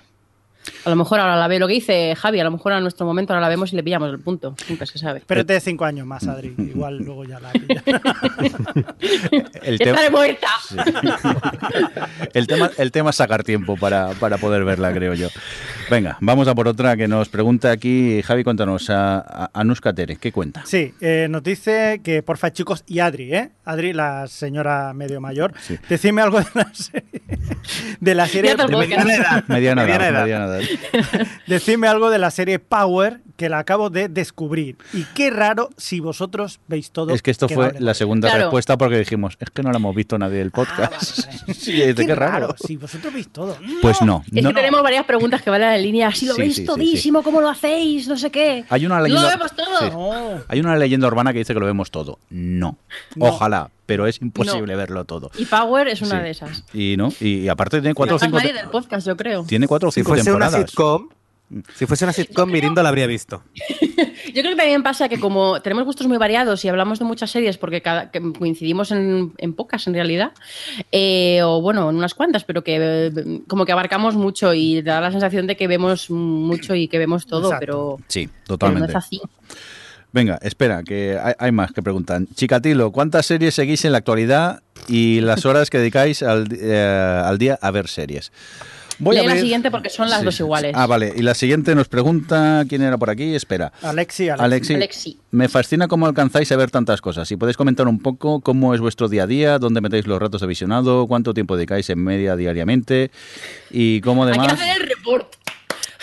[0.84, 3.06] A lo mejor ahora la ve lo que dice Javi, a lo mejor a nuestro
[3.06, 4.54] momento ahora la vemos y le pillamos el punto.
[4.68, 5.20] Nunca se sabe.
[5.20, 7.50] Espérate cinco años más, Adri, igual luego ya la
[9.62, 10.48] el, tema, Estaré muerta.
[12.34, 15.28] el, tema, el tema es sacar tiempo para, para poder verla, creo yo.
[15.90, 20.16] Venga, vamos a por otra que nos pregunta aquí Javi, cuéntanos, a, a Anuska Tere,
[20.16, 20.62] ¿qué cuenta?
[20.66, 23.50] Sí, eh, nos dice que porfa chicos y Adri, ¿eh?
[23.64, 25.78] Adri, la señora medio mayor, Sí.
[25.88, 27.22] decidme algo de la serie.
[28.00, 29.08] De la serie podcast.
[29.08, 29.44] edad.
[29.48, 30.53] Mediana edad, Mediana edad.
[30.60, 31.26] Edad.
[31.46, 34.76] Decidme algo de la serie Power que la acabo de descubrir.
[34.92, 37.12] Y qué raro si vosotros veis todo.
[37.12, 38.44] Es que esto que fue la segunda Claro.
[38.44, 41.18] respuesta porque dijimos, es que no la hemos visto nadie del Ah, podcast.
[41.26, 41.54] vale, vale.
[41.58, 42.54] Sí, es de qué, raro.
[42.64, 43.56] Si vosotros veis todo.
[43.82, 44.22] Pues no.
[44.32, 46.12] Es no, que tenemos varias preguntas que van en la línea.
[46.12, 48.06] Si lo Sí, veis sí, sí, todísimo, ¿cómo lo hacéis?
[48.06, 48.64] No sé qué.
[48.68, 50.36] Hay una Lo leyenda- vemos todo.
[50.38, 50.44] Sí.
[50.48, 52.18] Hay una leyenda urbana que dice que lo vemos todo.
[52.30, 52.78] No.
[53.16, 53.26] No.
[53.26, 55.30] Ojalá, pero es imposible verlo todo.
[55.38, 56.24] Y Power es una Sí.
[56.24, 56.64] de esas.
[56.72, 58.38] Y no, y, y aparte tiene cuatro o No cinco.
[58.38, 59.44] del podcast, yo creo.
[59.44, 60.70] Tiene cuatro o Si cinco fuese una temporadas.
[60.70, 61.08] sitcom,
[61.74, 63.42] si fuese una sitcom, Mirindo la habría visto.
[64.34, 67.30] Yo creo que también pasa que como tenemos gustos muy variados y hablamos de muchas
[67.30, 70.32] series porque cada, que coincidimos en, en pocas en realidad,
[70.90, 75.00] eh, o bueno, en unas cuantas, pero que eh, como que abarcamos mucho y da
[75.00, 77.60] la sensación de que vemos mucho y que vemos todo, Exacto.
[77.60, 78.90] pero, Sí, pero no totalmente.
[78.90, 79.20] es así.
[80.14, 82.28] Venga, espera, que hay, hay más que preguntan.
[82.36, 87.22] Chicatilo, ¿cuántas series seguís en la actualidad y las horas que dedicáis al, di- eh,
[87.24, 88.30] al día a ver series?
[89.00, 90.24] Voy Lee a la ver- siguiente porque son las Sí.
[90.24, 90.70] dos iguales.
[90.76, 91.12] Ah, vale.
[91.16, 93.34] Y la siguiente nos pregunta quién era por aquí.
[93.34, 93.72] Espera.
[93.82, 94.44] Alexi, Alexi.
[94.44, 95.18] Alexi, Alexi.
[95.32, 97.26] me fascina cómo alcanzáis a ver tantas cosas.
[97.26, 100.42] Si podéis comentar un poco cómo es vuestro día a día, dónde metéis los ratos
[100.42, 103.10] de visionado, cuánto tiempo dedicáis en media diariamente
[103.68, 105.26] y cómo Hay que además hacer el report.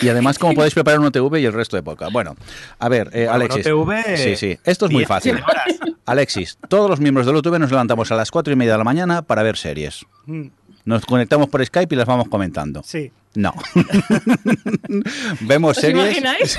[0.02, 2.10] Y además cómo podéis preparar un OTV y el resto de poca.
[2.12, 2.36] Bueno,
[2.80, 3.68] a ver, eh, Bueno, Alexis.
[3.68, 4.60] OTV, sí, sí.
[4.64, 5.36] Esto es muy 10 fácil.
[5.36, 5.66] horas.
[6.06, 8.84] Alexis, todos los miembros del OTV nos levantamos a las cuatro y media de la
[8.84, 10.06] mañana para ver series.
[10.26, 10.48] Mm,
[10.86, 12.82] Nos conectamos por Skype y las vamos comentando.
[12.84, 13.12] Sí.
[13.34, 13.54] No.
[15.42, 16.18] Vemos ¿Os series.
[16.18, 16.58] imagináis?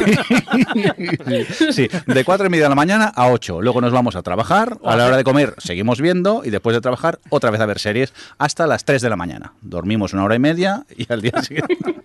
[1.71, 3.61] Sí, de cuatro y media de la mañana a 8.
[3.61, 4.79] Luego nos vamos a trabajar.
[4.85, 7.79] A la hora de comer seguimos viendo y después de trabajar otra vez a ver
[7.79, 9.53] series hasta las 3 de la mañana.
[9.61, 11.77] Dormimos una hora y media y al día siguiente.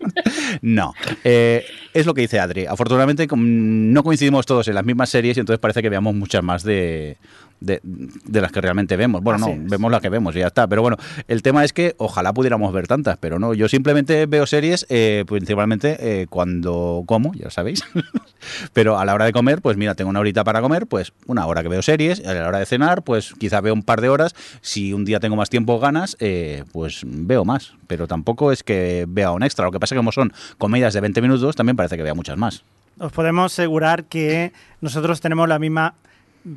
[0.61, 0.93] No.
[1.23, 2.65] Eh, es lo que dice Adri.
[2.65, 6.63] Afortunadamente no coincidimos todos en las mismas series y entonces parece que veamos muchas más
[6.63, 7.17] de,
[7.59, 9.21] de, de las que realmente vemos.
[9.21, 9.69] Bueno, Así no, es.
[9.69, 10.67] vemos las que vemos y ya está.
[10.67, 13.53] Pero bueno, el tema es que ojalá pudiéramos ver tantas, pero no.
[13.53, 17.83] Yo simplemente veo series eh, principalmente eh, cuando como, ya sabéis.
[18.73, 21.45] pero a la hora de comer, pues mira, tengo una horita para comer, pues una
[21.45, 22.25] hora que veo series.
[22.25, 24.35] A la hora de cenar, pues quizá veo un par de horas.
[24.61, 27.73] Si un día tengo más tiempo o ganas, eh, pues veo más.
[27.87, 29.65] Pero tampoco es que vea un extra.
[29.65, 32.13] Lo que pasa es que como son comedias de 20 minutos, también parece que vea
[32.13, 32.63] muchas más.
[32.99, 35.93] Os podemos asegurar que nosotros tenemos la misma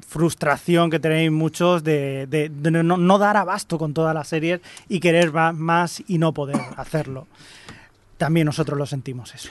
[0.07, 4.61] frustración que tenéis muchos de, de- de no, no dar abasto con todas las series
[4.89, 7.27] y querer va- más y no poder hacerlo.
[8.19, 9.49] También nosotros lo sentimos eso.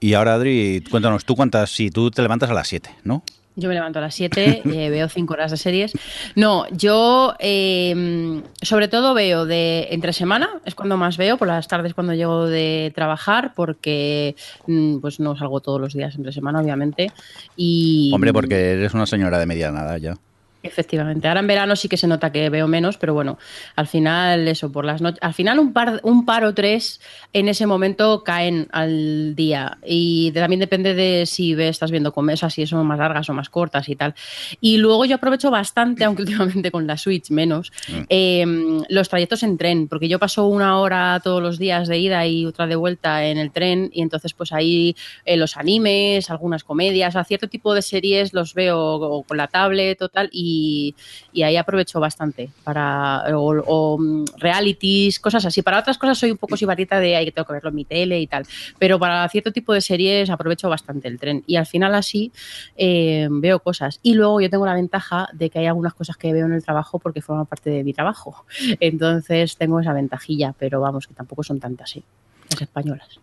[0.00, 3.22] Y ahora, Adri, cuéntanos, tú cuántas, si tú te levantas a las 7, ¿no?
[3.56, 5.92] Yo me levanto a las 7, eh, veo 5 horas de series.
[6.34, 11.68] No, yo eh, sobre todo veo de entre semana, es cuando más veo, por las
[11.68, 14.34] tardes cuando llego de trabajar, porque
[14.66, 17.12] mm, pues no salgo todos los días entre semana, obviamente.
[17.56, 20.16] Y, Hombre, porque eres una señora de media nada ya.
[20.64, 21.28] Efectivamente.
[21.28, 23.38] Ahora en verano sí que se nota que veo menos, pero bueno,
[23.76, 27.02] al final eso, por las noches, al final un par, un par o tres
[27.34, 32.54] en ese momento caen al día y también depende de si ves, estás viendo comesas,
[32.54, 34.14] si son más largas o más cortas y tal.
[34.62, 37.70] Y luego yo aprovecho bastante, aunque últimamente con la Switch menos,
[38.08, 38.46] eh,
[38.88, 42.46] los trayectos en tren, porque yo paso una hora todos los días de ida y
[42.46, 44.96] otra de vuelta en el tren y entonces pues ahí
[45.26, 49.48] eh, los animes, algunas comedias, a cierto tipo de series los veo o con la
[49.48, 50.94] tablet o tal y
[51.32, 55.62] y, ahí aprovecho bastante para o, o, mm, realities, cosas así.
[55.62, 57.84] Para otras cosas soy un poco sibarita de ahí que tengo que verlo en mi
[57.84, 58.46] tele y tal,
[58.78, 62.32] pero para cierto tipo de series aprovecho bastante el tren y al final así
[62.76, 64.00] eh, veo cosas.
[64.02, 66.62] Y luego yo tengo la ventaja de que hay algunas cosas que veo en el
[66.62, 68.44] trabajo porque forman parte de mi trabajo.
[68.80, 72.02] Entonces tengo esa ventajilla, pero vamos, que tampoco son tantas, sí,
[72.50, 73.20] las españolas.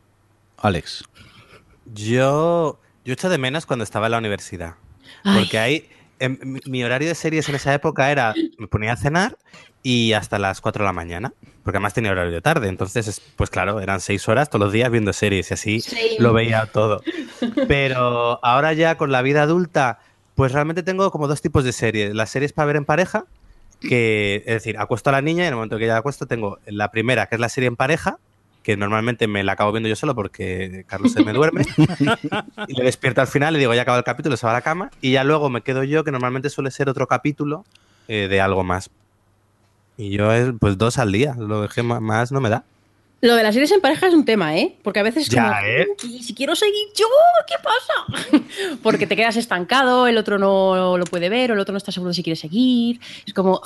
[0.57, 1.03] Alex.
[1.93, 4.75] Yo, yo echo de menos cuando estaba en la universidad.
[5.23, 5.89] Porque Ay.
[6.21, 9.37] En, mi horario de series en esa época era, me ponía a cenar
[9.83, 13.49] y hasta las 4 de la mañana, porque además tenía horario de tarde, entonces, pues
[13.49, 16.15] claro, eran 6 horas todos los días viendo series y así Sí.
[16.19, 17.01] lo veía todo.
[17.67, 19.99] Pero ahora ya con la vida adulta,
[20.35, 22.13] pues realmente tengo como dos tipos de series.
[22.13, 23.25] Las series para ver en pareja,
[23.81, 26.27] que es decir, acuesto a la niña y en el momento que ya la acuesto
[26.27, 28.19] tengo la primera, que es la serie en pareja,
[28.63, 31.63] que normalmente me la acabo viendo yo solo porque Carlos se me duerme.
[32.67, 34.61] y le despierto al final, le digo, ya acaba el capítulo, se va a la
[34.61, 34.91] cama.
[35.01, 37.65] Y ya luego me quedo yo, que normalmente suele ser otro capítulo
[38.07, 38.89] eh, de algo más.
[39.97, 42.63] Y yo, es, pues dos al día, lo dejé más, no me da.
[43.21, 44.75] Lo de las series en pareja es un tema, ¿eh?
[44.83, 45.87] Porque a veces es Ya, como, ¿eh?
[46.03, 47.05] "Y si quiero seguir yo,
[47.47, 48.41] ¿qué pasa?
[48.83, 51.91] Porque te quedas estancado, el otro no lo puede ver, o el otro no está
[51.91, 52.99] seguro de si quiere seguir.
[53.27, 53.61] Es como,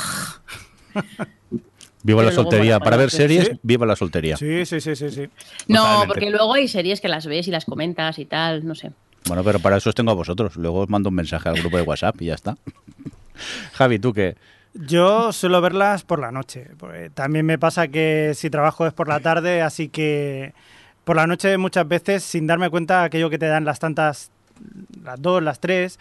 [2.05, 2.79] Viva la soltería.
[2.79, 3.59] Para ver series, Sí.
[3.63, 4.37] viva la soltería.
[4.37, 5.27] Sí, sí, sí, sí, sí.
[5.67, 6.07] no, Totalmente.
[6.07, 8.91] porque luego hay series que las ves y las comentas y tal, no sé.
[9.27, 10.55] Bueno, pero para eso os tengo a vosotros.
[10.55, 12.57] Luego os mando un mensaje al grupo de WhatsApp y ya está.
[13.73, 14.35] Javi, ¿tú qué?
[14.75, 16.67] Yo suelo verlas por la noche.
[16.77, 20.53] porque También me pasa que si trabajo es por la tarde, así que
[21.05, 24.29] por la noche muchas veces, sin darme cuenta, aquello que te dan las tantas,
[25.03, 25.97] las dos, las tres,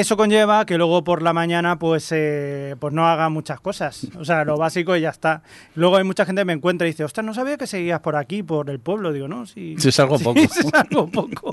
[0.00, 4.06] eso conlleva que luego por la mañana pues, eh, pues no haga muchas cosas.
[4.18, 5.42] O sea, lo básico y ya está.
[5.74, 8.16] Luego hay mucha gente que me encuentra y dice, ostras, no sabía que seguías por
[8.16, 9.12] aquí, por el pueblo.
[9.12, 9.76] Digo, no, sí.
[9.78, 10.40] Si es algo poco.
[10.40, 11.50] Sí, es algo poco.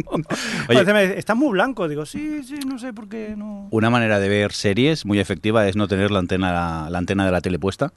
[0.69, 0.77] Oye.
[0.77, 1.88] A veces me dice, estás muy blanco.
[1.88, 3.67] Digo, sí, sí, no sé por qué no.
[3.71, 7.32] Una manera de ver series muy efectiva es no tener la antena, la antena de
[7.32, 7.93] la tele puesta.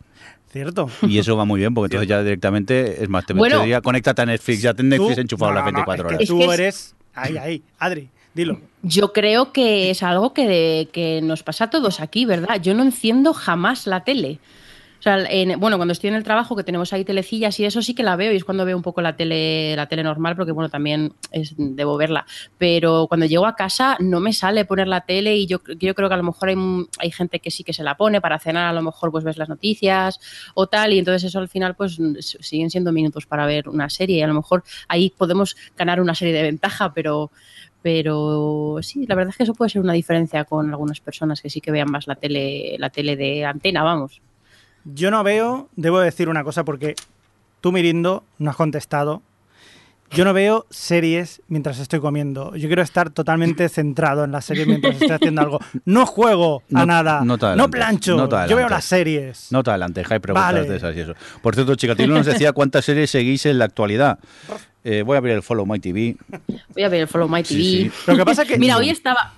[0.52, 0.88] Cierto.
[1.02, 3.56] Y eso va muy bien, porque entonces ya directamente, es más, te, Bueno.
[3.56, 6.14] te diría, conéctate a Netflix, ya ten Netflix enchufado no, las no, no, 24 es
[6.14, 6.18] horas.
[6.18, 6.94] que tú eres.
[7.14, 7.62] Ahí, ahí.
[7.78, 8.60] Adri, dilo.
[8.82, 12.60] Yo creo que es algo que, nos pasa a todos aquí, ¿verdad?
[12.62, 14.38] Yo no enciendo jamás la tele.
[14.98, 17.82] O sea, en- bueno, cuando estoy en el trabajo, que tenemos ahí telecillas y eso
[17.82, 20.36] sí que la veo y es cuando veo un poco la tele, la tele normal,
[20.36, 22.26] porque bueno, también es, debo verla.
[22.58, 26.08] Pero cuando llego a casa no me sale poner la tele y yo, yo creo
[26.08, 26.56] que a lo mejor hay,
[26.98, 29.36] hay gente que sí que se la pone para cenar, a lo mejor pues ves
[29.36, 30.18] las noticias
[30.54, 34.18] o tal, y entonces eso al final pues siguen siendo minutos para ver una serie
[34.18, 37.30] y a lo mejor ahí podemos ganar una serie de ventaja, pero
[37.96, 41.48] pero sí, la verdad es que eso puede ser una diferencia con algunas personas que
[41.48, 44.20] sí que vean más la tele, la tele de antena, vamos.
[44.84, 46.96] Yo no veo, debo decir una cosa porque
[47.60, 49.22] tú, Mirindo, no has contestado.
[50.10, 52.54] Yo no veo series mientras estoy comiendo.
[52.56, 55.60] Yo quiero estar totalmente centrado en la serie mientras estoy haciendo algo.
[55.84, 57.20] No juego a No- nada.
[57.24, 58.16] no te No, adelantes, plancho.
[58.16, 59.48] no te Yo veo las series.
[59.52, 60.68] No te adelantes, hay preguntas Vale.
[60.68, 61.14] de esas y eso.
[61.40, 64.18] Por cierto, Chicatilo nos decía cuántas series seguís en la actualidad.
[64.88, 66.16] Eh, voy a abrir el Follow My TV.
[66.72, 67.60] Voy a ver el Follow My TV.
[67.60, 67.90] Sí, sí.
[68.06, 68.56] Lo que pasa es que.
[68.58, 69.34] Mira, hoy estaba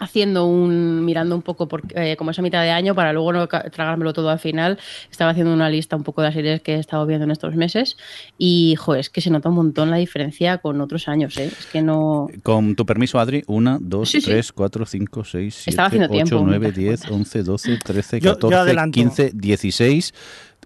[0.00, 3.32] haciendo un, mirando un poco, por, eh, como es a mitad de año, para luego
[3.32, 4.78] no tragármelo todo al final,
[5.10, 7.54] estaba haciendo una lista un poco de las series que he estado viendo en estos
[7.54, 7.96] meses
[8.36, 11.46] y, joder, es que se nota un montón la diferencia con otros años, ¿eh?
[11.46, 12.26] Es que no...
[12.42, 14.30] Con tu permiso, Adri, 1, 2, Sí, sí.
[14.30, 17.10] 3, 4, 5, 6, 7, Estaba haciendo 8, tiempo 9, mientras 10, cuentas.
[17.10, 18.94] 11, 12, 13, Yo- yo 14, adelanto.
[18.94, 20.14] 15, 16.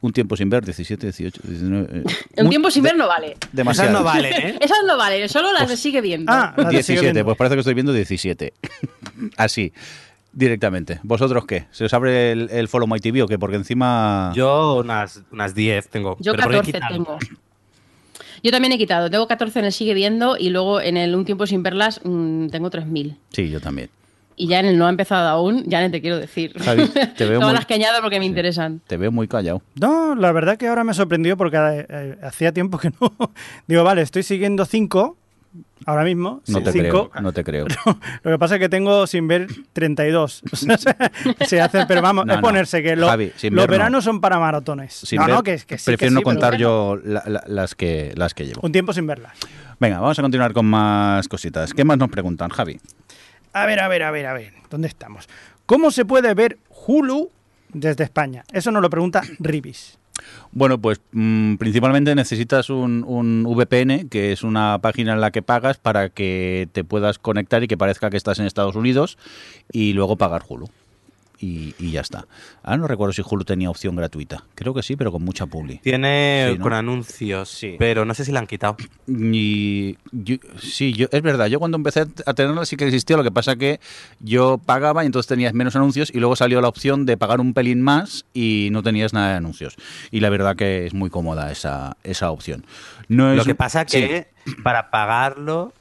[0.00, 1.88] Un tiempo sin ver, 17, 18, 19.
[1.92, 2.02] eh,
[2.36, 3.36] Un muy- tiempo sin ver no vale.
[3.52, 3.90] Demasiado.
[3.90, 4.58] Esas no valen, ¿eh?
[4.60, 6.30] Esas no valen, solo las de sigue viendo.
[6.32, 7.24] Ah, la de sigue 17, viendo.
[7.24, 8.52] pues parece que estoy viendo 17.
[9.36, 9.72] Así,
[10.32, 11.00] directamente.
[11.02, 11.66] ¿Vosotros qué?
[11.72, 13.38] ¿Se os abre el, el Follow My TV o qué?
[13.38, 14.32] Porque encima...
[14.36, 16.16] Yo unas, unas 10 tengo.
[16.20, 16.94] Yo pero porque he 14 quitado.
[16.94, 17.18] tengo.
[18.44, 19.10] Yo también he quitado.
[19.10, 22.48] Tengo 14 en el sigue viendo y luego en el un tiempo sin verlas mm,
[22.50, 23.16] tengo 3.000.
[23.32, 23.90] Sí, yo también.
[24.40, 26.52] Y ya en el no ha empezado aún, ya no te quiero decir.
[26.62, 28.80] Javi, te veo Todas muy- las que añado porque me interesan.
[28.86, 29.62] Te veo muy callado.
[29.80, 31.56] No, la verdad que ahora me sorprendió porque
[31.88, 33.12] eh, hacía tiempo que no.
[33.66, 35.16] Digo, vale, estoy siguiendo cinco,
[35.86, 37.08] Ahora mismo, No sí, te cinco.
[37.08, 37.66] creo, no te creo.
[38.22, 40.42] Lo que pasa es que tengo sin ver 32.
[40.52, 40.76] O sea,
[41.46, 43.72] se hace, pero vamos, No, es ponerse que lo- Javi, sin los ver no.
[43.72, 44.92] veranos son para maratones.
[44.92, 47.74] Sin no, ver, no, que, que sí, que prefiero no contar yo la- la- las,
[47.74, 48.60] que, las que llevo.
[48.62, 49.32] Un tiempo sin verlas.
[49.80, 51.72] Venga, vamos a continuar con más cositas.
[51.72, 52.78] ¿Qué más nos preguntan, Javi?
[53.58, 54.52] A ver, a ver, a ver, a ver.
[54.70, 55.28] ¿Dónde estamos?
[55.66, 57.28] ¿Cómo se puede ver Hulu
[57.70, 58.44] desde España?
[58.52, 59.98] Eso nos lo pregunta Ribis.
[60.52, 65.42] Bueno, pues mm, principalmente necesitas un, un VPN, que es una página en la que
[65.42, 69.18] pagas para que te puedas conectar y que parezca que estás en Estados Unidos
[69.72, 70.68] y luego pagar Hulu.
[71.40, 72.26] Y, y ya está.
[72.64, 74.42] Ahora no recuerdo si Hulu tenía opción gratuita.
[74.56, 75.78] Creo que sí, pero con mucha publi.
[75.78, 76.62] Tiene Sí, ¿no?
[76.64, 77.76] con anuncios, Sí.
[77.78, 78.76] pero no sé si la han quitado.
[79.06, 81.46] Y yo- sí, yo, es verdad.
[81.46, 83.16] Yo cuando empecé a tenerla sí que existía.
[83.16, 83.80] Lo que pasa que
[84.20, 87.54] yo pagaba y entonces tenías menos anuncios y luego salió la opción de pagar un
[87.54, 89.76] pelín más y no tenías nada de anuncios.
[90.10, 92.64] Y la verdad que es muy cómoda esa, esa opción.
[93.08, 93.98] No Lo es que un- pasa sí.
[94.00, 94.26] que
[94.62, 95.72] para pagarlo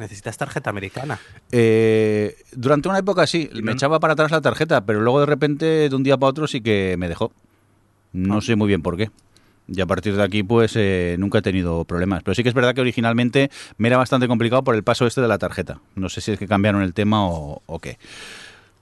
[0.00, 1.20] necesitas tarjeta americana.
[1.52, 5.88] Eh, durante una época sí, me echaba para atrás la tarjeta, pero luego de repente,
[5.88, 7.32] de un día para otro, sí que me dejó.
[8.12, 8.40] No Ah.
[8.40, 9.10] sé muy bien por qué.
[9.72, 12.24] Y a partir de aquí, pues eh, nunca he tenido problemas.
[12.24, 15.20] Pero sí que es verdad que originalmente me era bastante complicado por el paso este
[15.20, 15.78] de la tarjeta.
[15.94, 17.96] No sé si es que cambiaron el tema o, o qué.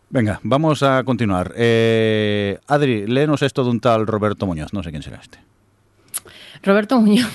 [0.08, 1.52] Venga, vamos a continuar.
[1.56, 4.72] Eh, Adri, léenos esto de un tal Roberto Muñoz.
[4.72, 5.38] No sé quién será este.
[6.62, 7.28] Roberto Muñoz,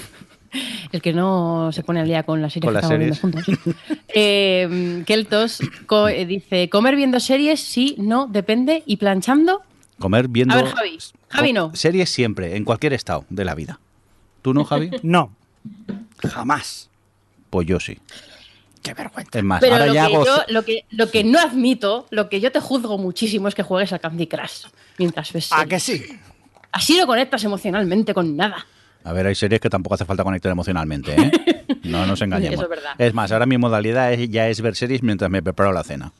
[0.92, 3.56] el que no se pone al día con las series Con que las estamos viendo
[3.56, 3.76] juntos.
[4.16, 7.60] Eh, Keltos co- eh, dice, ¿comer viendo series?
[7.60, 8.84] Sí, no, depende.
[8.86, 9.64] ¿Y planchando?
[10.00, 10.54] Comer viendo...
[10.54, 10.98] A ver, Javi.
[11.30, 11.72] Javi no.
[11.76, 13.80] Series siempre, en cualquier estado de la vida.
[14.42, 14.92] ¿Tú no, Javi?
[15.04, 15.32] No.
[16.20, 16.90] Jamás.
[17.50, 17.98] Pues yo sí.
[18.82, 19.40] Qué vergüenza.
[19.40, 20.26] Es más, Pero ahora lo ya que, hago...
[20.26, 23.64] yo, lo, que, lo que no admito, lo que yo te juzgo muchísimo es que
[23.64, 24.66] juegues al Candy Crush
[24.98, 25.70] mientras ves ¿A series.
[25.70, 26.20] que sí?
[26.72, 28.66] Así no conectas emocionalmente con nada.
[29.04, 31.32] A ver, hay series que tampoco hace falta conectar emocionalmente, ¿eh?
[31.84, 32.54] No nos engañemos.
[32.54, 32.92] Eso es verdad.
[33.14, 36.14] más, ahora mi modalidad es- ya es ver series mientras me preparo la cena.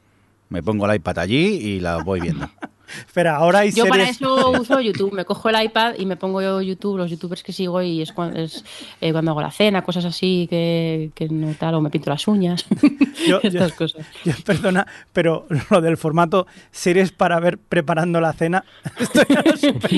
[0.50, 2.50] Me pongo el iPad allí y la voy viendo.
[3.00, 5.14] Espera, ahora hay Yo para eso uso YouTube.
[5.14, 8.12] Me cojo el iPad y me pongo yo YouTube, los youtubers que sigo y es
[8.12, 8.64] cuando, es,
[9.02, 12.28] eh, cuando hago la cena, cosas así que, que no tal, o me pinto las
[12.28, 12.66] uñas.
[13.28, 14.06] Yo- Estas yo- cosas.
[14.26, 18.64] Yo, perdona, pero lo del formato series para ver preparando la cena,
[19.00, 19.22] esto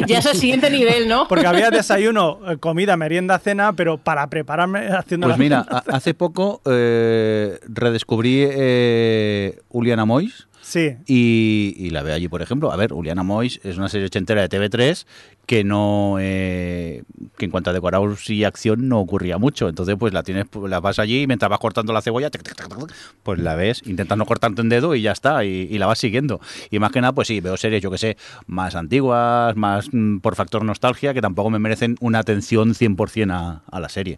[0.07, 1.27] ya es el siguiente nivel, ¿no?
[1.27, 6.13] porque había desayuno, eh, comida, merienda, cena, pero para prepararme haciendo Pues la mira, hace
[6.13, 12.71] poco eh, redescubrí eh, Juliana Mois Sí, y, la veo allí, por ejemplo.
[12.71, 15.05] A ver, Juliana Mois es una serie ochentera de TV3
[15.45, 17.03] que no eh,
[17.37, 19.69] que en cuanto a decorados y acción no ocurría mucho.
[19.69, 22.31] Entonces, pues la tienes, pues, la vas allí y mientras vas cortando la cebolla,
[23.21, 25.99] pues la ves, intentas no cortarte un dedo y ya está, y, y la vas
[25.99, 26.41] siguiendo.
[26.71, 30.17] Y más que nada, pues sí, veo series, yo que sé, más antiguas, más mm,
[30.17, 34.17] por factor nostalgia, que tampoco me merecen una atención 100% a, a la serie.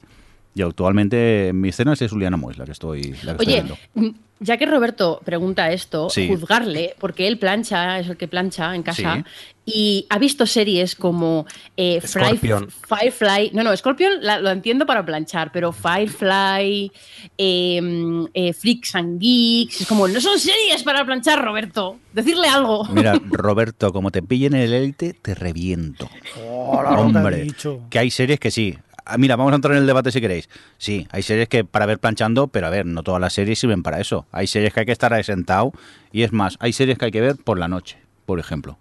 [0.58, 3.78] Y actualmente en mis cenas es Juliana Mois la que estoy, la que Oye, viendo.
[3.94, 4.08] mm,
[4.40, 6.28] ya que Roberto pregunta esto, Sí.
[6.28, 9.24] juzgarle, porque él plancha, es el que plancha en casa, Sí.
[9.68, 12.70] y ha visto series como eh, Fry- Scorpion.
[12.72, 13.52] Firefly.
[13.54, 16.92] No, no, Scorpion la- lo entiendo para planchar, pero Firefly,
[17.38, 22.00] eh, eh, Freaks and Geeks, es como, no son series para planchar, Roberto.
[22.14, 22.84] Decirle algo.
[22.86, 26.10] Mira, Roberto, como te pillen en el élite, te reviento.
[26.36, 27.82] He Hombre, dicho.
[27.92, 28.76] que hay series que sí.
[29.10, 30.50] Ah, Mira, vamos a entrar en el debate si queréis.
[30.78, 33.84] Sí, hay series que para ver planchando, pero a ver, no todas las series sirven
[33.84, 34.26] para eso.
[34.32, 35.72] Hay series que hay que estar ahí sentado
[36.12, 38.78] y es más, hay series que hay que ver por la noche, por ejemplo.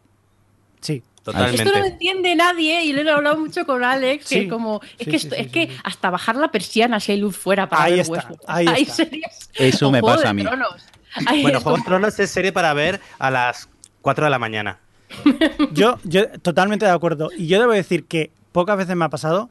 [0.81, 1.03] Sí.
[1.23, 1.61] Totalmente.
[1.61, 4.81] Esto no lo entiende nadie y lo he hablado mucho con Alex, Sí, que como
[4.81, 7.37] es sí, que, esto- sí, es sí, que hasta bajar la persiana si hay luz
[7.37, 8.41] fuera para Ahí ver está, Westworld.
[8.47, 8.95] ahí hay está.
[8.95, 9.51] series.
[9.55, 10.45] Eso o me Juego pasa a mí.
[11.43, 13.69] Bueno, Juego de como- Tronos es serie para ver a las
[14.03, 14.79] 4 de la mañana.
[15.73, 17.31] Yo, yo totalmente de acuerdo.
[17.37, 19.51] Y yo debo decir que pocas veces me ha pasado,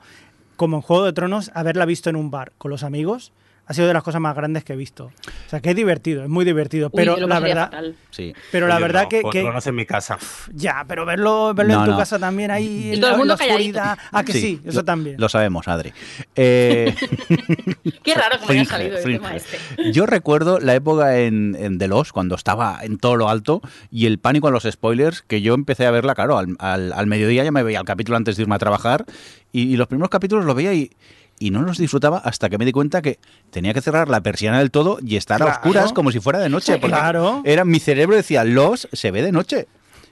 [0.55, 3.31] como en Juego de Tronos, haberla visto en un bar con los amigos.
[3.67, 5.05] Ha sido de las cosas más grandes que he visto.
[5.05, 6.89] O sea, que es divertido, es muy divertido.
[6.91, 7.71] Pero la verdad.
[8.11, 8.33] Sí.
[8.51, 10.17] pero la verdad no, que, de que- en mi casa.
[10.53, 11.97] ya, pero verlo, verlo No, en tu no.
[11.97, 13.97] casa también ahí Y en todo el mundo oscuridad.
[14.11, 15.15] Ah, que sí, eso lo- también.
[15.19, 15.91] Lo sabemos, Adri.
[16.35, 16.93] Eh,
[18.03, 19.57] Qué raro que me haya salido el tema este.
[19.91, 23.61] Yo recuerdo la época en, en The Lost, cuando estaba en todo lo alto,
[23.91, 27.07] y el pánico a los spoilers, que yo empecé a verla, claro, al, al- al
[27.07, 29.05] mediodía ya me veía el capítulo antes de irme a trabajar,
[29.51, 30.91] y, y los primeros capítulos los veía y,
[31.39, 33.19] y no los disfrutaba hasta que me di cuenta que
[33.51, 36.49] tenía que cerrar la persiana del todo y estar a oscuras como si fuera de
[36.49, 36.73] noche.
[36.77, 37.41] Porque Claro.
[37.45, 39.67] era, mi cerebro decía, Lost se ve de noche.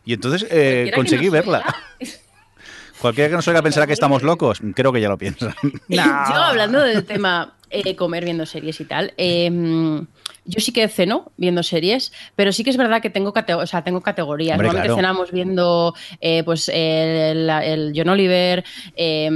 [0.06, 1.64] Y entonces eh, conseguí verla.
[3.00, 5.54] Cualquiera que nos oiga pensará que estamos locos, creo que ya lo piensan.
[5.90, 6.04] No.
[6.04, 9.50] Yo hablando del tema eh, comer viendo series y tal, eh,
[10.46, 13.66] yo sí que ceno viendo series, pero sí que es verdad que tengo, cate- o
[13.68, 14.56] sea, tengo categorías.
[14.56, 14.96] Hombre, Normalmente claro.
[14.98, 18.64] cenamos viendo eh, pues el, el John Oliver,
[18.96, 19.30] eh,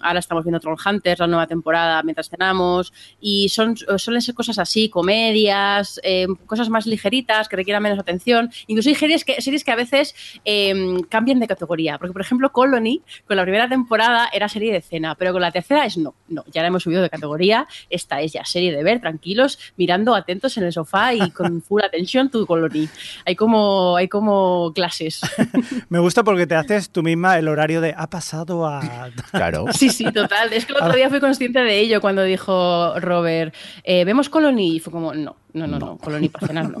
[0.00, 4.88] ahora estamos viendo Trollhunters, la nueva temporada, mientras cenamos, y son, suelen ser cosas así,
[4.88, 8.50] comedias, eh, cosas más ligeritas, que requieran menos atención.
[8.66, 10.74] Incluso hay series que, series que a veces eh,
[11.08, 15.14] cambian de categoría, porque por ejemplo Colony, con la primera temporada era serie de cena,
[15.14, 18.32] pero con la tercera es no, no, ya la hemos subido de categoría, esta es
[18.32, 22.46] ya serie de ver, tranquilos, mirando atentos en el sofá y con full attention to
[22.46, 22.88] Colony.
[23.24, 25.20] Hay como, hay como clases.
[25.88, 29.10] Me gusta porque te haces tú misma el horario de ha pasado a...
[29.30, 29.66] Claro.
[29.74, 30.52] Sí, sí, total.
[30.52, 34.76] Es que el otro día fui consciente de ello cuando dijo Robert, eh, ¿vemos Colony?
[34.76, 36.78] Y fue como, no, no, no, no, Colony para cenar no.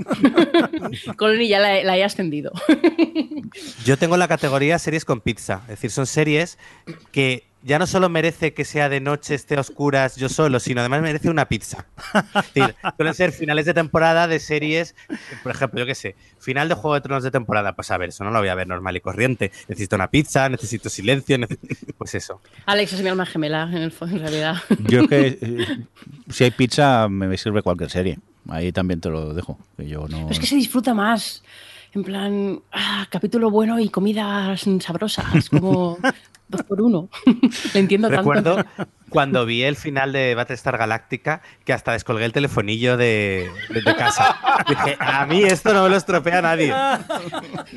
[1.16, 2.52] Colony ya la, la he ascendido.
[3.84, 5.62] Yo tengo la categoría series con pizza.
[5.64, 6.58] Es decir, son series
[7.10, 10.80] que ya no solo merece que sea de noche, esté a oscuras, yo solo, sino
[10.80, 11.86] además merece una pizza.
[12.12, 14.94] Es decir, suelen ser finales de temporada de series,
[15.42, 17.74] por ejemplo, yo qué sé, final de Juego de Tronos de temporada.
[17.74, 19.50] Pues a ver, eso no lo voy a ver normal y corriente.
[19.66, 21.58] Necesito una pizza, necesito silencio, nece-
[21.98, 22.40] pues eso.
[22.66, 24.56] Alex es mi alma gemela, en, el, fo- en realidad.
[24.80, 25.66] Yo es que eh,
[26.28, 28.18] si hay pizza me sirve cualquier serie.
[28.50, 29.58] Ahí también te lo dejo.
[29.76, 30.18] Que yo no.
[30.18, 31.42] Pero es que se disfruta más.
[31.94, 35.96] En plan, ah, capítulo bueno y comidas sabrosas, como
[36.48, 37.08] dos por uno.
[37.74, 38.88] Lo entiendo Recuerdo tanto.
[39.08, 43.94] cuando vi el final de Battlestar Galactica que hasta descolgué el telefonillo de, de- de
[43.96, 44.36] casa.
[44.68, 46.72] Dije, a mí esto no me lo estropea nadie.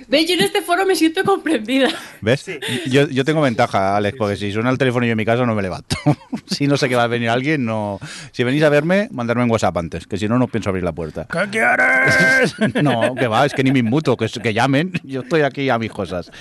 [0.07, 0.27] ¿Ves?
[0.27, 1.89] Yo en este foro me siento comprendida.
[2.21, 2.45] ¿Ves?
[2.87, 5.55] Yo, yo tengo ventaja, Alex, porque si suena el teléfono yo en mi casa no
[5.55, 5.95] me levanto.
[6.45, 7.99] si no sé que va a venir alguien, no.
[8.31, 10.91] Si venís a verme, mandarme en WhatsApp antes, que si no, no pienso abrir la
[10.91, 11.25] puerta.
[11.31, 12.55] ¿Qué quieres?
[12.83, 14.91] No, que va, es que ni me inmuto, que, que llamen.
[15.03, 16.31] Yo estoy aquí a mis cosas.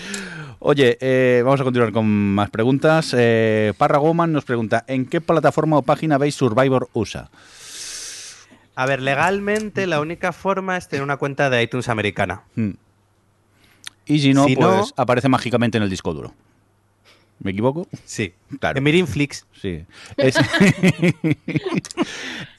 [0.59, 3.15] Oye, eh, vamos a continuar con más preguntas.
[3.17, 7.31] Eh, Parra Goman nos pregunta: ¿En qué plataforma o página veis Survivor USA?
[8.75, 12.43] A ver, legalmente la única forma es tener una cuenta de iTunes americana.
[12.57, 12.73] Hmm.
[14.07, 16.33] Y si no, Si pues no- aparece mágicamente en el disco duro.
[17.41, 17.87] ¿Me equivoco?
[18.05, 18.33] Sí.
[18.61, 18.79] Claro.
[18.79, 19.47] En Mirinflix.
[19.61, 19.85] Sí.
[20.17, 20.37] Es-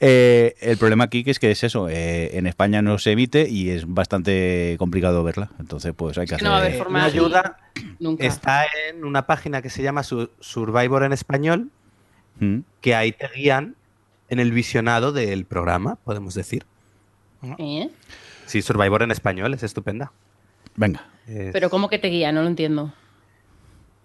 [0.00, 3.48] Eh, el problema aquí que es que es eso, eh, en España no se emite
[3.48, 5.50] y es bastante complicado verla.
[5.58, 6.44] Entonces, pues hay que hacer.
[6.44, 7.18] no va a haber forma una así.
[7.18, 7.56] ayuda
[7.98, 8.24] Nunca.
[8.24, 11.70] está en una página que se llama Su- Survivor en español,
[12.40, 12.58] Mm.
[12.80, 13.74] que ahí te guían
[14.28, 16.64] en el visionado del programa, podemos decir.
[17.58, 17.90] ¿Eh?
[18.46, 20.12] Sí, Survivor en español, es estupenda.
[20.76, 21.08] Venga.
[21.26, 22.30] Es- Pero ¿cómo que te guía?
[22.30, 22.94] No lo entiendo.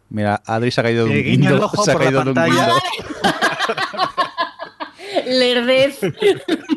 [0.10, 1.66] Mira, Adri se ha caído de un el guindo.
[1.66, 2.82] ojo Se ha caído de un guindo.
[5.26, 6.00] Lerdez.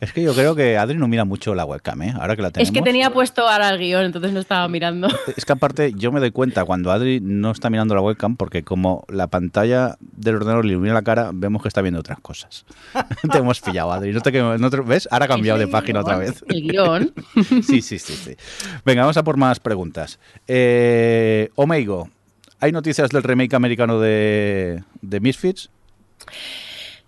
[0.00, 2.14] Es que yo creo que Adri no mira mucho la webcam, ¿eh?
[2.18, 2.68] Ahora que la tenemos.
[2.68, 5.08] Es que tenía puesto ahora el guion, entonces no estaba mirando.
[5.36, 8.62] Es que aparte yo me doy cuenta cuando Adri no está mirando la webcam porque
[8.62, 12.64] como la pantalla del ordenador le ilumina la cara, vemos que está viendo otras cosas.
[13.32, 14.12] te hemos pillado, Adri.
[14.12, 15.08] No te, no te- ¿Ves?
[15.10, 16.44] Ahora ha cambiado de página otra vez.
[16.48, 17.12] El guion.
[17.62, 18.36] Sí, sí, sí, sí.
[18.84, 20.18] Venga, vamos a por más preguntas.
[20.46, 22.08] Eh, Omeigo,
[22.60, 25.70] ¿hay noticias del remake americano de, de Misfits?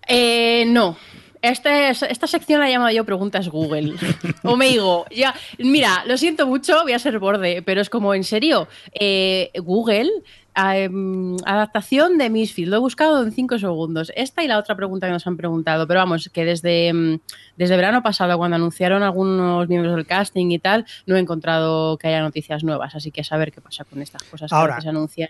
[0.07, 0.97] Eh, no.
[1.41, 3.93] Esta, es- esta sección la he llamado yo Preguntas Google.
[4.43, 5.33] Omeigo, ya.
[5.57, 10.09] Mira, lo siento mucho, voy a ser borde, pero es como, en serio, eh, Google,
[10.55, 14.11] em, adaptación de Misfit, lo he buscado en cinco segundos.
[14.15, 17.19] Esta y la otra pregunta que nos han preguntado, pero vamos, que desde, em,
[17.57, 22.07] desde verano pasado, cuando anunciaron algunos miembros del casting y tal, no he encontrado que
[22.09, 24.73] haya noticias nuevas, así que a saber qué pasa con estas cosas que Ahora.
[24.75, 25.29] veces se anuncian.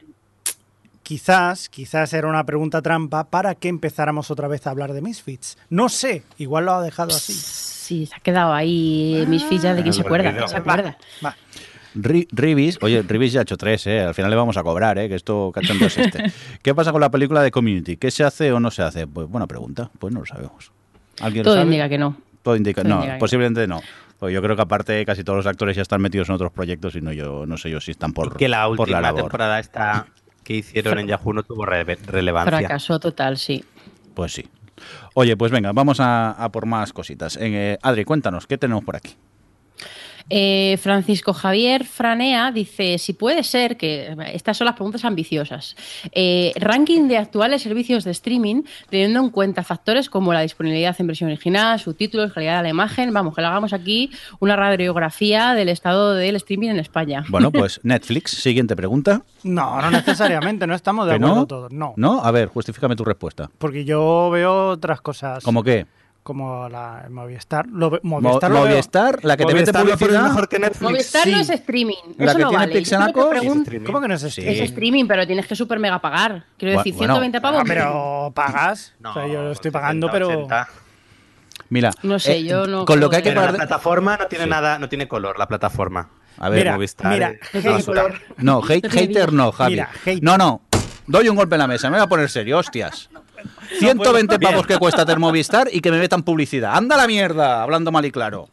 [1.12, 5.58] Quizás, quizás era una pregunta trampa para que empezáramos otra vez a hablar de Misfits.
[5.70, 7.34] No sé, igual lo ha dejado así.
[7.34, 10.48] Sí, se ha quedado ahí Misfit ya de quién se acuerda.
[10.48, 10.98] ¿Se acuerda?
[11.26, 11.36] Va.
[11.96, 14.00] Ri- Ribis, oye, Ribis ya ha hecho tres, ¿eh?
[14.00, 15.10] Al final le vamos a cobrar, ¿eh?
[15.10, 16.32] Que esto cachondo es este.
[16.62, 17.98] ¿Qué pasa con la película de Community?
[17.98, 19.06] ¿Qué se hace o no se hace?
[19.06, 20.72] Pues buena pregunta, pues no lo sabemos.
[21.20, 21.66] ¿Alguien lo Todo sabe?
[21.66, 22.16] indica que no.
[22.42, 23.20] Todo indica, todo no, indica que no.
[23.20, 23.82] posiblemente no.
[24.18, 26.96] Pues yo creo que aparte casi todos los actores ya están metidos en otros proyectos
[26.96, 29.24] y no yo no sé yo si están por, que la por última la labor.
[29.24, 30.06] temporada esta
[30.52, 32.58] que hicieron en Yahoo no tuvo rele- relevancia.
[32.60, 33.64] Fracaso total, sí.
[34.14, 34.48] Pues sí.
[35.14, 37.38] Oye, pues venga, vamos a, a por más cositas.
[37.40, 39.16] Eh, Adri, cuéntanos, ¿qué tenemos por aquí?
[40.34, 45.76] Eh, Francisco Javier Franea dice, si puede ser que, estas son las preguntas ambiciosas,
[46.14, 51.08] Eh, ranking de actuales servicios de streaming, teniendo en cuenta factores como la disponibilidad en
[51.08, 54.10] versión original, subtítulos, calidad de la imagen, vamos, que le hagamos aquí
[54.40, 57.26] una radiografía del estado del streaming en España.
[57.28, 59.24] Bueno, pues Netflix, siguiente pregunta.
[59.44, 61.48] No, no necesariamente, no estamos de ¿Que acuerdo no?
[61.48, 61.72] todos.
[61.74, 62.24] No, ¿No?
[62.24, 63.50] A ver, justifícame tu respuesta.
[63.58, 65.44] porque yo veo otras cosas.
[65.44, 65.88] ¿Cómo qué?
[66.24, 67.66] Como la Movistar.
[67.68, 68.60] Lo ve- Mo- Movistar, lo.
[68.60, 70.24] Movistar, la que te mete Movistar lo pone publicidad.
[70.24, 70.82] mejor que Netflix.
[70.82, 71.42] Movistar no sí.
[71.42, 72.74] es streaming, La eso que no tiene vale.
[72.76, 73.72] Pixanaco, pregunto-.
[73.86, 74.28] ¿Cómo que no es Sí.
[74.28, 74.54] streaming?
[74.62, 76.46] es streaming, pero tienes que super mega pagar.
[76.58, 77.16] Quiero decir, bueno.
[77.16, 77.62] 120 pavos.
[77.62, 78.94] Ah, pero pagas.
[79.00, 80.28] No, o sea, yo lo estoy 70, pagando, pero.
[80.28, 80.68] 80.
[81.70, 84.28] Mira, No sé, eh, yo no Con lo que hay que Pero la plataforma no
[84.28, 84.50] tiene Sí.
[84.50, 86.10] nada, no tiene color, la plataforma.
[86.38, 88.04] A ver, Mira, Movistar, mira, eh, No no.
[88.38, 89.72] No, hate- No hater no, Javi.
[89.72, 90.62] Mira, hate- No, no.
[91.08, 93.10] Doy un golpe en la mesa, me voy a poner serio, hostias.
[93.80, 96.76] 120 pavos que cuesta Termovistar y que me metan publicidad.
[96.76, 97.64] ¡Anda la mierda!
[97.64, 98.50] Hablando mal y claro.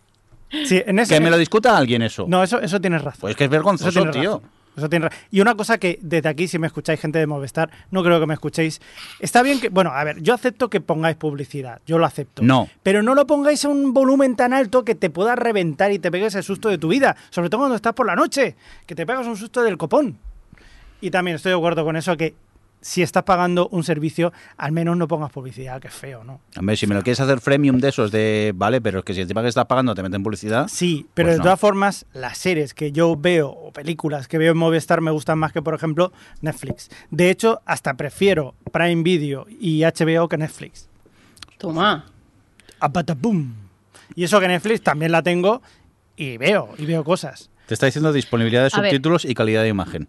[0.65, 2.25] Sí, en ese- Que me lo discuta alguien eso.
[2.29, 3.21] No, eso, eso tienes razón.
[3.21, 4.35] Pues que es vergonzoso, tío.
[4.37, 4.51] razón.
[4.77, 7.69] Eso tiene ra- Y una cosa que desde aquí, si me escucháis gente de Movistar,
[7.91, 8.81] no creo que me escuchéis.
[9.19, 12.43] Está bien que, bueno, a ver, yo acepto que pongáis publicidad, yo lo acepto.
[12.43, 12.69] No.
[12.85, 16.13] Pero no lo pongáis a un volumen tan alto que te pueda reventar y te
[16.13, 17.17] pegues el susto de tu vida.
[17.31, 18.55] Sobre todo cuando estás por la noche,
[18.87, 20.17] que te pegas un susto del copón.
[21.01, 22.35] Y también estoy de acuerdo con eso que
[22.81, 26.41] si estás pagando un servicio, al menos no pongas publicidad, que es feo, ¿no?
[26.57, 28.53] Hombre, si me lo quieres hacer freemium de esos de.
[28.55, 30.69] Vale, pero es que si encima que estás pagando te meten publicidad.
[30.69, 31.45] Sí, pero Pues de no.
[31.45, 35.39] todas formas, las series que yo veo o películas que veo en Movistar me gustan
[35.39, 36.89] más que, por ejemplo, Netflix.
[37.11, 40.89] De hecho, hasta prefiero Prime Video y HBO que Netflix.
[41.59, 42.07] Toma.
[42.81, 43.55] Apatapum.
[44.15, 45.63] Y eso que Netflix también la tengo
[46.17, 47.51] y veo, y veo cosas.
[47.67, 50.09] Te está diciendo disponibilidad de subtítulos y calidad de imagen.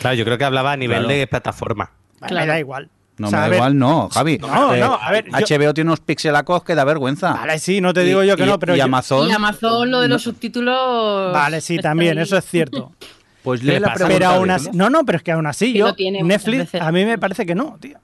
[0.00, 1.14] Claro, yo creo que hablaba a nivel Claro.
[1.14, 1.90] de plataforma.
[2.20, 2.46] Vale, Claro.
[2.46, 2.88] Me da igual.
[3.18, 4.38] No, O sea, me da ver, igual, no, Javi.
[4.38, 7.32] No, no, a ver, yo- HBO tiene unos pixelacos que da vergüenza.
[7.34, 9.28] Vale, sí, no te digo yo que Y- no, pero y yo- Amazon.
[9.28, 11.32] Y Amazon, lo de los subtítulos.
[11.32, 12.24] Vale, sí, también, ahí.
[12.24, 12.92] eso es cierto.
[13.42, 14.04] Pues ¿Qué lee le la pasa?
[14.04, 14.18] pregunta.
[14.18, 17.16] Pero aún así, no, no, pero es que aún así yo, Netflix, a mí me
[17.16, 17.96] parece que no, tío.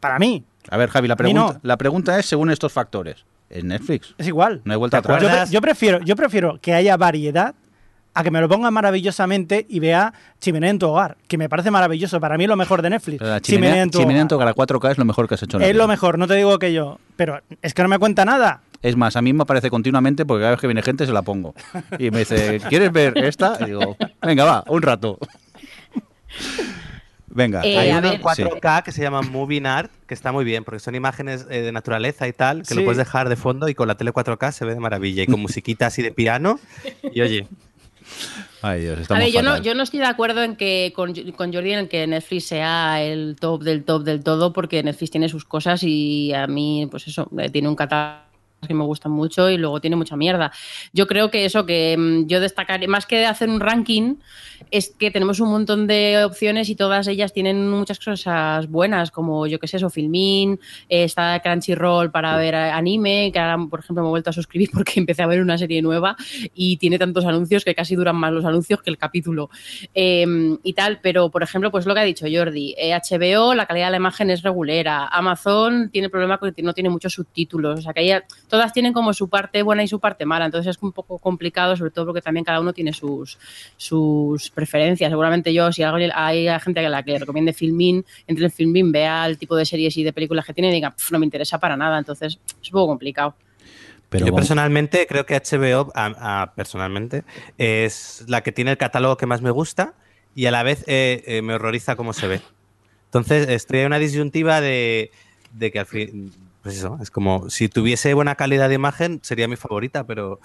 [0.00, 1.60] Para mí, A ver, Javi, la pregunta, no.
[1.62, 3.24] la pregunta es según estos factores.
[3.50, 4.14] ¿Es Netflix?
[4.18, 4.62] es igual.
[4.64, 5.48] No hay vuelta ¿Te atrás.
[5.48, 7.54] Yo, yo prefiero, yo prefiero que haya variedad
[8.14, 11.70] a que me lo pongan maravillosamente y vea Chimenea en tu hogar, que me parece
[11.70, 12.20] maravilloso.
[12.20, 13.18] Para mí es lo mejor de Netflix.
[13.18, 14.54] Chimenea, chimenea, en tu chimenea en hogar.
[14.54, 15.82] tu hogar a 4K es lo mejor que has hecho en la Es vida.
[15.82, 16.98] lo mejor, no te digo que yo.
[17.16, 18.60] Pero es que no me cuenta nada.
[18.82, 21.22] Es más, a mí me aparece continuamente porque cada vez que viene gente se la
[21.22, 21.54] pongo.
[21.98, 23.56] Y me dice, ¿quieres ver esta?
[23.60, 25.18] Y digo, venga, va, un rato.
[27.26, 27.62] Venga.
[27.64, 30.78] Eh, Hay uno en 4K que se llama Moving Art, que está muy bien, porque
[30.78, 32.74] son imágenes eh, de naturaleza y tal, que Sí.
[32.76, 35.22] lo puedes dejar de fondo y con la tele 4K se ve de maravilla.
[35.22, 36.60] Y con musiquita así de piano.
[37.12, 37.48] Y oye,
[38.62, 41.14] Ay, Dios, A estamos ver, yo no, yo no estoy de acuerdo en que con,
[41.32, 45.28] con Jordi en que Netflix sea el top del top del todo, porque Netflix tiene
[45.28, 48.24] sus cosas y a mí, pues eso, eh, tiene un catálogo
[48.66, 50.52] que me gustan mucho y luego tiene mucha mierda.
[50.92, 54.16] Yo creo que eso, que mm, yo destacaré, más que hacer un ranking,
[54.70, 59.46] es que tenemos un montón de opciones y todas ellas tienen muchas cosas buenas, como
[59.46, 63.80] yo que sé, eso, Filmin, eh, está Crunchyroll para ver eh, anime, que ahora, por
[63.80, 66.16] ejemplo, me he vuelto a suscribir porque empecé a ver una serie nueva
[66.54, 69.50] y tiene tantos anuncios que casi duran más los anuncios que el capítulo.
[69.94, 70.26] Eh,
[70.62, 73.86] y tal, pero por ejemplo, pues lo que ha dicho Jordi, eh, HBO, la calidad
[73.86, 77.92] de la imagen es regulera, Amazon tiene problema porque no tiene muchos subtítulos, o sea
[77.92, 81.18] que todas tienen como su parte buena y su parte mala, entonces es un poco
[81.18, 83.38] complicado, sobre todo porque también cada uno tiene sus,
[83.76, 85.10] sus preferencias.
[85.10, 88.92] Seguramente yo, si alguien- hay gente a la que le recomiende Filmin, entre en Filmin,
[88.92, 91.26] vea el tipo de series y de películas que tiene y diga, "Pf, no me
[91.26, 93.34] interesa para nada, entonces es un poco complicado.
[94.08, 97.24] Pero yo personalmente creo que HBO, a- a- personalmente,
[97.58, 99.94] es la que tiene el catálogo que más me gusta
[100.36, 102.40] y a la vez eh, eh, me horroriza cómo se ve.
[103.06, 105.10] Entonces estoy en una disyuntiva de,
[105.52, 106.32] de que al fin,
[106.62, 110.40] pues eso, es como si tuviese buena calidad de imagen sería mi favorita, pero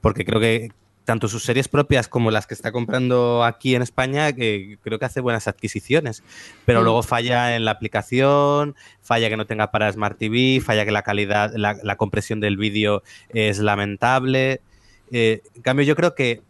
[0.00, 0.70] porque creo que
[1.08, 5.06] tanto sus series propias como las que está comprando aquí en España, que creo que
[5.06, 6.22] hace buenas adquisiciones,
[6.66, 6.84] pero Mm.
[6.84, 11.00] luego falla en la aplicación, falla que no tenga para Smart TV, falla que la
[11.00, 14.60] calidad, la, la compresión del vídeo es lamentable.
[15.10, 16.42] Eh, en cambio, yo creo que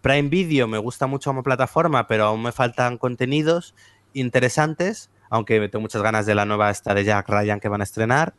[0.00, 3.74] Prime Video me gusta mucho como plataforma, pero aún me faltan contenidos
[4.14, 7.84] interesantes, aunque tengo muchas ganas de la nueva esta de Jack Ryan que van a
[7.84, 8.34] estrenar.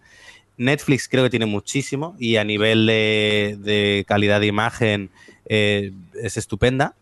[0.58, 5.10] Netflix creo que tiene muchísimo y a nivel de, calidad de imagen
[5.46, 5.92] eh,
[6.22, 6.96] es estupenda.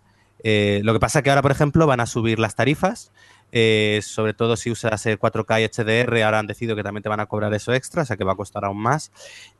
[0.44, 3.12] Eh, lo que pasa que ahora, por ejemplo, van a subir las tarifas,
[3.52, 7.10] eh, sobre todo si usas el 4K y HDR, ahora han decidido que también te
[7.10, 9.12] van a cobrar eso extra, o sea que va a costar aún más.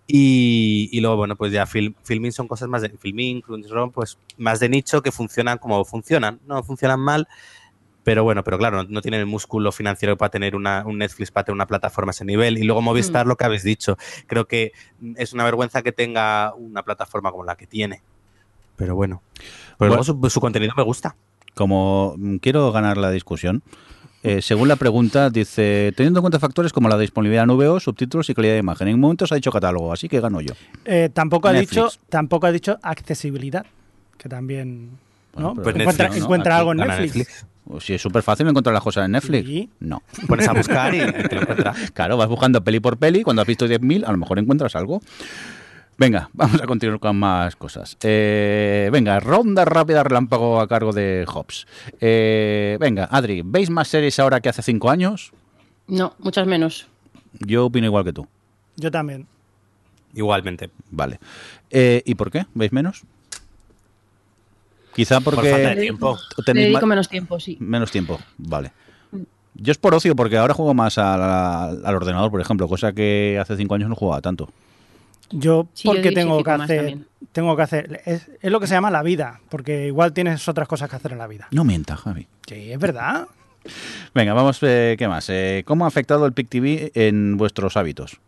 [0.08, 4.18] Y, y luego, bueno, pues ya Film, Filmin son cosas más de Filmin, Crunchyroll, pues
[4.38, 7.28] más de nicho que funcionan como funcionan, no funcionan mal,
[8.04, 11.32] pero bueno, pero claro, no, no tienen el músculo financiero para tener una, un Netflix,
[11.32, 12.58] para tener una plataforma a ese nivel.
[12.58, 13.30] Y luego Movistar, Mm.
[13.30, 13.98] lo que habéis dicho,
[14.28, 14.72] creo que
[15.18, 18.02] es una vergüenza que tenga una plataforma como la que tiene.
[18.76, 19.22] Pero bueno,
[19.78, 20.04] pero Bueno.
[20.04, 21.16] luego su, su contenido me gusta.
[21.54, 23.62] Como mm, quiero ganar la discusión,
[24.24, 28.30] eh, según la pregunta, dice, teniendo en cuenta factores como la disponibilidad en VO, subtítulos
[28.30, 28.88] y calidad de imagen.
[28.88, 30.54] En momentos ha dicho catálogo, así que gano yo.
[30.86, 31.72] Eh, tampoco ha Netflix.
[31.72, 33.66] dicho, tampoco ha dicho accesibilidad,
[34.18, 34.92] que también
[35.36, 35.54] ¿no?
[35.56, 36.26] Bueno, pero encuentra, Netflix, ¿no?
[36.26, 37.46] encuentra algo en Netflix.
[37.68, 39.48] O Si es súper fácil encontrar las cosas en Netflix.
[39.48, 39.70] Sí.
[39.80, 40.02] No.
[40.28, 41.92] Pones a buscar y, y te lo encuentras.
[41.92, 45.02] Claro, vas buscando peli por peli, cuando has visto 10.000, a lo mejor encuentras algo.
[45.98, 47.98] Venga, vamos a continuar con más cosas.
[48.02, 51.68] Eh, venga, ronda rápida relámpago a cargo de Hobbs.
[52.00, 55.32] Eh, venga, Adri, ¿veis más series ahora que hace cinco años?
[55.88, 56.88] No, muchas menos.
[57.40, 58.28] Yo opino igual que tú.
[58.78, 59.28] Yo también.
[60.14, 60.70] Igualmente.
[60.90, 61.20] Vale.
[61.70, 62.46] Eh, ¿Y por qué?
[62.54, 63.04] ¿Veis menos?
[64.96, 65.42] Quizá porque...
[65.42, 66.20] Por falta de tiempo.
[66.46, 67.58] Tenéis dedico menos tiempo, sí.
[67.60, 68.72] Menos tiempo, vale.
[69.54, 73.38] Yo es por ocio, porque ahora juego más al, al ordenador, por ejemplo, cosa que
[73.40, 74.50] hace cinco años no jugaba tanto.
[75.32, 76.98] Yo Sí, yo porque tengo que hacer,
[77.32, 80.68] tengo que hacer, es, es lo que se llama la vida, porque igual tienes otras
[80.68, 81.48] cosas que hacer en la vida.
[81.52, 82.28] No mienta, Javi.
[82.48, 83.28] Sí, es verdad.
[84.14, 85.30] Venga, vamos, eh, ¿qué más?
[85.30, 88.20] Eh, ¿Cómo ha afectado el PIC TV en vuestros hábitos?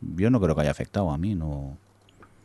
[0.00, 1.78] Yo no creo que haya afectado a mí, no.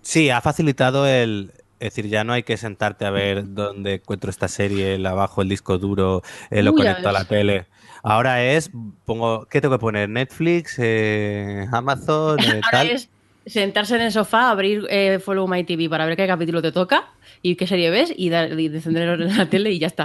[0.02, 1.52] Sí, ha facilitado el.
[1.82, 5.42] Es decir, ya no hay que sentarte a ver dónde encuentro esta serie, la bajo
[5.42, 6.22] el disco duro,
[6.52, 7.66] eh, lo Uy, conecto a la tele.
[8.04, 8.70] Ahora es,
[9.04, 10.08] pongo, ¿qué tengo que poner?
[10.08, 12.90] Netflix, eh, Amazon, eh, Ahora tal.
[12.92, 13.10] es
[13.48, 17.10] sentarse en el sofá, abrir eh, Follow My TV para ver qué capítulo te toca
[17.42, 20.04] y qué serie ves y, dar, y encender la tele y ya está.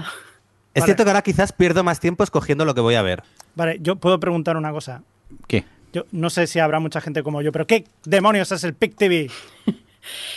[0.73, 0.85] Es Vale.
[0.87, 3.23] cierto que ahora quizás pierdo más tiempo escogiendo lo que voy a ver.
[3.55, 5.03] Vale, yo puedo preguntar una cosa.
[5.47, 5.65] ¿Qué?
[5.93, 8.97] Yo no sé si habrá mucha gente como yo, pero ¿qué demonios es el PIC
[8.97, 9.31] TV?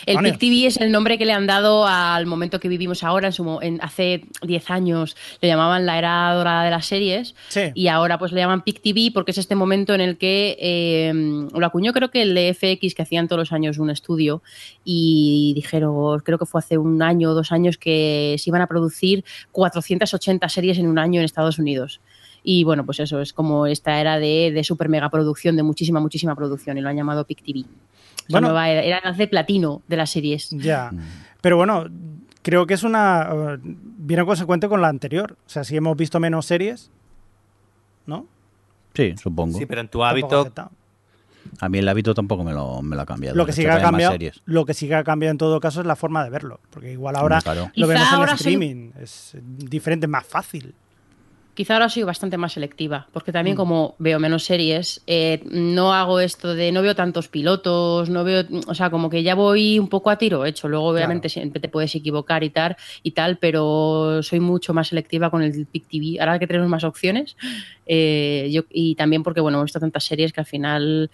[0.06, 0.38] El Demonios.
[0.38, 3.28] PIC TV es el nombre que le han dado al momento que vivimos ahora.
[3.28, 7.62] En su, en- hace 10 años le llamaban la era dorada de las series Sí.
[7.74, 11.12] y ahora pues le llaman PIC TV porque es este momento en el que eh,
[11.54, 14.42] lo acuñó creo que el de FX que hacían todos los años un estudio
[14.84, 18.68] y dijeron, creo que fue hace un año o dos años que se iban a
[18.68, 22.02] producir 480 series en un año en Estados Unidos.
[22.44, 26.00] Y bueno, pues eso es como esta era de, de super mega producción, de muchísima,
[26.00, 27.66] muchísima producción y lo han llamado PIC TV.
[28.30, 28.48] Bueno.
[28.48, 30.50] Bueno, nueva era, era la de platino de las series.
[30.52, 30.92] Ya.
[31.42, 31.86] Pero bueno,
[32.42, 33.30] creo que es una.
[33.32, 35.38] eh, viene consecuente con la anterior.
[35.46, 36.92] O sea, si hemos visto menos series,
[38.06, 38.28] ¿no?
[38.94, 39.58] Sí, supongo.
[39.58, 40.52] Sí, pero en tu hábito.
[41.62, 43.36] A mí el hábito tampoco me lo, me lo ha cambiado.
[43.36, 44.16] Lo que sí que ha cambiado,
[44.46, 46.60] lo que sí que ha cambiado en todo caso es la forma de verlo.
[46.70, 47.72] Porque igual ahora Claro.
[47.76, 48.92] lo Quizá vemos en ahora soy- streaming.
[49.02, 50.76] Es diferente, más fácil.
[51.60, 53.58] Quizá ahora soy bastante más selectiva, porque también Mm.
[53.58, 58.46] como veo menos series, eh, no hago esto de, no veo tantos pilotos, no veo,
[58.66, 60.70] o sea, como que ya voy un poco a tiro hecho.
[60.70, 61.34] Luego obviamente Claro.
[61.42, 65.66] siempre te puedes equivocar y tal, y tal, pero soy mucho más selectiva con el
[65.66, 66.18] PIC TV.
[66.22, 67.36] Ahora que tenemos más opciones,
[67.86, 71.12] eh, yo, y también porque, bueno, he visto tantas series que al final,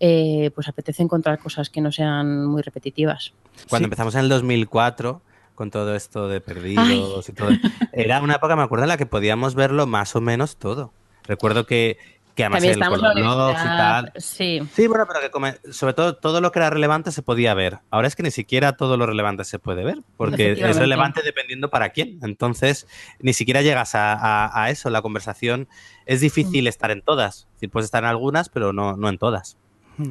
[0.00, 3.34] eh, pues apetece encontrar cosas que no sean muy repetitivas.
[3.68, 3.88] cuando Sí.
[3.88, 5.20] empezamos en el 2004,
[5.62, 7.50] con todo esto de perdidos y todo,
[7.92, 10.92] era una época, me acuerdo, en la que podíamos verlo más o menos todo.
[11.22, 11.98] Recuerdo que,
[12.34, 14.12] que además También el Color Blogs y universidad, tal.
[14.16, 14.60] Sí.
[14.74, 17.78] Sí, bueno, pero que come- sobre todo todo lo que era relevante se podía ver.
[17.92, 21.70] Ahora es que ni siquiera todo lo relevante se puede ver, porque es relevante dependiendo
[21.70, 22.18] para quién.
[22.24, 22.88] Entonces,
[23.20, 24.90] ni siquiera llegas a, a- a eso.
[24.90, 25.68] La conversación
[26.06, 26.22] es Mm.
[26.22, 27.36] difícil estar en todas.
[27.46, 29.56] Es decir, puedes estar en algunas, pero no, no en todas.
[29.98, 30.10] Mm.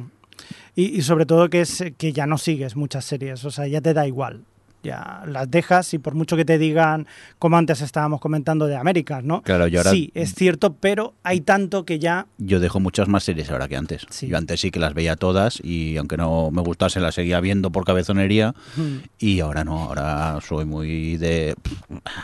[0.76, 3.82] Y, y sobre todo que es que ya no sigues muchas series, o sea, ya
[3.82, 4.44] te da igual.
[4.82, 7.06] Ya las dejas y por mucho que te digan,
[7.38, 9.42] como antes estábamos comentando de Américas, ¿no?
[9.42, 12.26] Claro, yo ahora- Sí, es cierto, pero hay tanto que ya...
[12.38, 14.06] Yo dejo muchas más series ahora que antes.
[14.10, 14.26] Sí.
[14.28, 17.70] Yo antes sí que las veía todas y aunque no me gustase las seguía viendo
[17.70, 18.96] por cabezonería Mm.
[19.18, 21.54] y ahora no, ahora soy muy de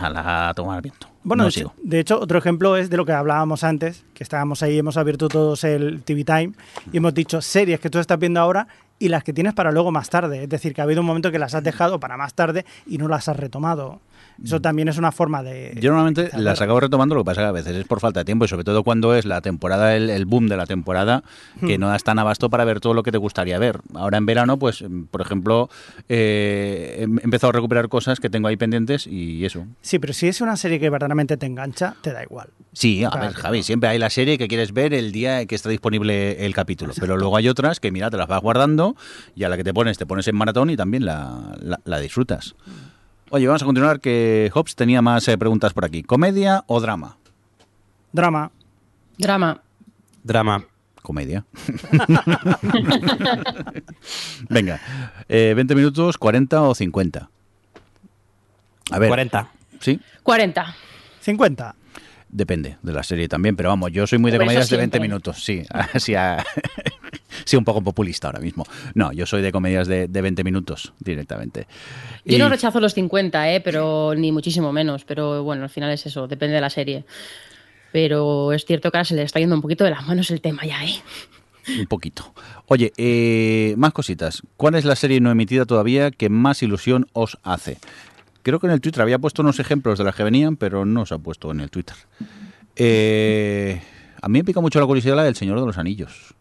[0.01, 1.09] a la tomar viento.
[1.25, 4.23] Bueno, no de, hecho, de hecho, otro ejemplo es de lo que hablábamos antes, que
[4.25, 6.53] estábamos ahí, hemos abierto todos el TV Time
[6.93, 8.67] y hemos dicho series que tú estás viendo ahora
[8.99, 10.42] y las que tienes para luego más tarde.
[10.44, 12.99] Es decir, que ha habido un momento que las has dejado para más tarde y
[12.99, 14.01] no las has retomado.
[14.42, 15.76] Eso también es una forma de...
[15.80, 18.20] Yo normalmente de las acabo retomando, lo que pasa que a veces es por falta
[18.20, 21.24] de tiempo y sobre todo cuando es la temporada, el, el boom de la temporada,
[21.66, 21.80] que Hmm.
[21.80, 23.80] no das tan abasto para ver todo lo que te gustaría ver.
[23.94, 25.68] Ahora en verano, pues, em, por ejemplo,
[26.09, 29.66] eh, he empezado a recuperar cosas que tengo ahí pendientes y eso.
[29.82, 32.49] Sí, pero si es una serie que verdaderamente te engancha, te da igual.
[32.72, 33.26] Sí, a Claro.
[33.26, 36.55] ver, Javi, siempre hay la serie que quieres ver el día que está disponible el
[36.55, 38.88] capítulo, pero luego hay otras que, mira, te las vas guardando
[39.34, 41.99] y a la que te pones, te pones en maratón y también la, la- la
[42.01, 42.55] disfrutas.
[43.30, 46.03] Oye, vamos a continuar, que Hobbs tenía más eh, preguntas por aquí.
[46.03, 47.16] ¿Comedia o drama?
[48.12, 48.51] Drama.
[49.18, 49.61] Drama.
[50.22, 50.64] Drama.
[51.03, 51.45] Comedia.
[54.49, 54.80] Venga,
[55.28, 57.30] eh, 20 minutos, 40 o 50.
[58.91, 59.49] A ver, 40.
[59.80, 60.74] sí, 40.
[61.20, 61.74] 50.
[62.30, 64.97] depende de la serie también, pero vamos, yo soy muy de eso comedias de 20
[64.97, 65.09] siempre.
[65.09, 66.45] minutos, sí, así a-
[67.45, 68.64] sí, un poco populista ahora mismo.
[68.95, 71.66] No, yo soy de comedias de, de 20 minutos directamente.
[72.24, 73.61] Yo Y- no rechazo los 50, ¿eh?
[73.61, 75.05] pero ni muchísimo menos.
[75.05, 77.05] Pero bueno, al final es eso, depende de la serie.
[77.93, 80.41] Pero es cierto que ahora se le está yendo un poquito de las manos el
[80.41, 80.95] tema ya, ¿eh?
[81.78, 82.32] Un poquito.
[82.66, 84.43] Oye, eh, más cositas.
[84.57, 87.78] ¿Cuál es la serie no emitida todavía que más ilusión os hace?
[88.43, 91.05] Creo que en el Twitter había puesto unos ejemplos de las que venían, pero no
[91.05, 91.97] se ha puesto en el Twitter.
[92.76, 93.80] Eh,
[94.22, 96.34] a mí me pica mucho la curiosidad la del Señor de los Anillos.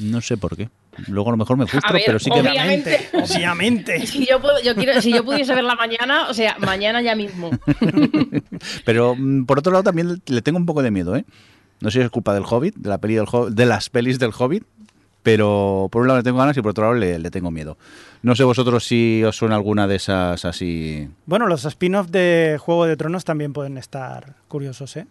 [0.00, 0.68] No sé por qué.
[1.06, 2.40] Luego a lo mejor me frustro, ver, pero sí que...
[2.40, 3.08] obviamente.
[3.12, 4.00] Obviamente.
[4.06, 7.50] Si yo, puedo- yo quiero, si yo pudiese verla mañana, o sea, mañana ya mismo.
[8.84, 11.24] Pero mm, por otro lado también le tengo un poco de miedo, ¿eh?
[11.80, 14.18] No sé si es culpa del Hobbit, de la peli del Ho- de las pelis
[14.18, 14.64] del Hobbit,
[15.22, 17.76] pero por un lado le tengo ganas y por otro lado le, le tengo miedo.
[18.22, 21.08] No sé vosotros si os suena alguna de esas así.
[21.26, 25.06] Bueno, los spin-offs de Juego de Tronos también pueden estar curiosos, ¿eh?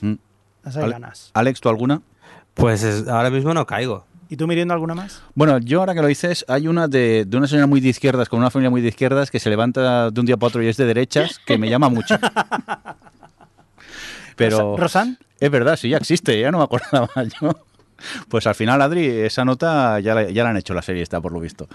[0.00, 0.14] Mm.
[0.64, 1.30] Las hay Ale- ganas.
[1.34, 2.02] Alex, ¿tú alguna?
[2.54, 4.04] Pues es- ahora mismo no caigo.
[4.32, 5.22] ¿Y tú mirando alguna más?
[5.34, 8.30] Bueno, yo ahora que lo dices, hay una de, de una señora muy de izquierdas,
[8.30, 10.68] con una familia muy de izquierdas, que se levanta de un día para otro y
[10.68, 12.16] es de derechas, que me llama mucho.
[14.36, 15.18] Pero ¿Rosan?
[15.38, 17.10] es verdad, sí, ya existe, ya no me acordaba
[17.42, 17.50] yo.
[18.30, 21.20] Pues al final, Adri, esa nota ya la, ya la han hecho la serie, está
[21.20, 21.68] por lo visto.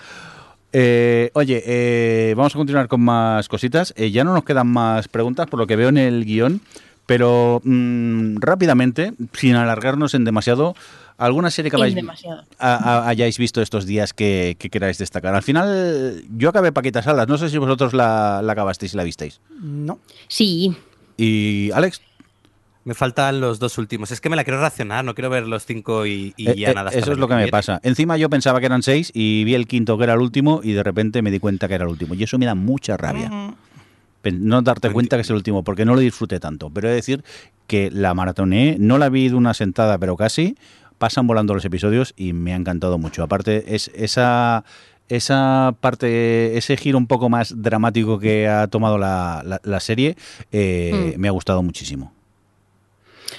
[0.74, 3.94] Eh, oye, eh, vamos a continuar con más cositas.
[3.98, 6.62] Eh, ya no nos quedan más preguntas por lo que veo en el guion,
[7.06, 10.74] pero mm, rápidamente, sin alargarnos en demasiado,
[11.18, 12.44] ¿alguna serie que habéis, demasiado.
[12.60, 15.34] a- a- hayáis visto estos días que, que queráis destacar?
[15.36, 19.04] Al final, yo acabé Paquita Salas, no sé si vosotros la, la acabasteis y la
[19.04, 19.40] visteis.
[19.62, 20.00] No.
[20.28, 20.76] Sí,
[21.18, 22.02] Y Alex,
[22.84, 24.12] Me faltan los dos últimos.
[24.12, 26.72] Es que me la quiero racionar, no quiero ver los cinco y, y Eh, ya
[26.72, 26.90] eh, nada.
[26.92, 27.52] Eso es lo que me viene.
[27.52, 27.82] pasa.
[27.84, 30.72] Encima yo pensaba que eran seis y vi el quinto que era el último y
[30.72, 32.14] de repente me di cuenta que era el último.
[32.16, 33.30] Y eso me da mucha rabia.
[34.32, 36.70] No darte cuenta que es el último, porque no lo disfruté tanto.
[36.70, 37.24] Pero he de decir
[37.66, 40.56] que la maratoné, no la vi de una sentada, pero casi.
[40.98, 43.22] Pasan volando los episodios y me ha encantado mucho.
[43.24, 44.64] Aparte, es esa,
[45.10, 50.16] esa parte, ese giro un poco más dramático que ha tomado la, la- la serie,
[50.52, 51.20] eh, Mm.
[51.22, 52.14] me ha gustado muchísimo.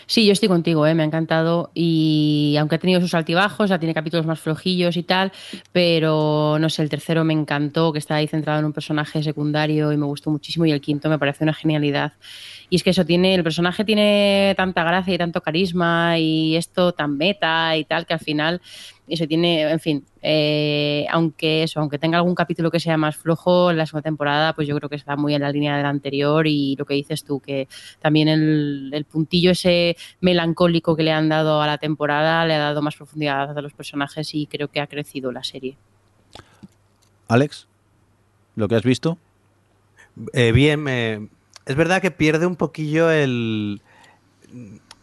[0.07, 0.95] Sí, yo estoy contigo, ¿eh?
[0.95, 5.03] me ha encantado y aunque ha tenido sus altibajos, sea, tiene capítulos más flojillos y
[5.03, 5.33] tal,
[5.73, 9.93] pero no sé, el tercero me encantó, que está ahí centrado en un personaje secundario
[9.93, 12.13] y me gustó muchísimo y el quinto me parece una genialidad.
[12.71, 16.93] Y es que eso tiene, el personaje tiene tanta gracia y tanto carisma y esto
[16.93, 18.61] tan meta y tal, que al final
[19.09, 23.73] eso tiene, en fin, eh, aunque eso, aunque tenga algún capítulo que sea más flojo,
[23.73, 26.47] la segunda temporada, pues yo creo que está muy en la línea de la anterior
[26.47, 27.69] y lo que dices tú, que
[28.01, 32.59] también el, el puntillo ese melancólico que le han dado a la temporada le ha
[32.59, 35.77] dado más profundidad a los personajes y creo que ha crecido la serie.
[37.29, 37.67] Alex,
[38.57, 39.19] ¿lo que has visto?
[40.33, 41.29] Eh, bien, me-
[41.67, 43.81] es verdad que pierde un poquillo el...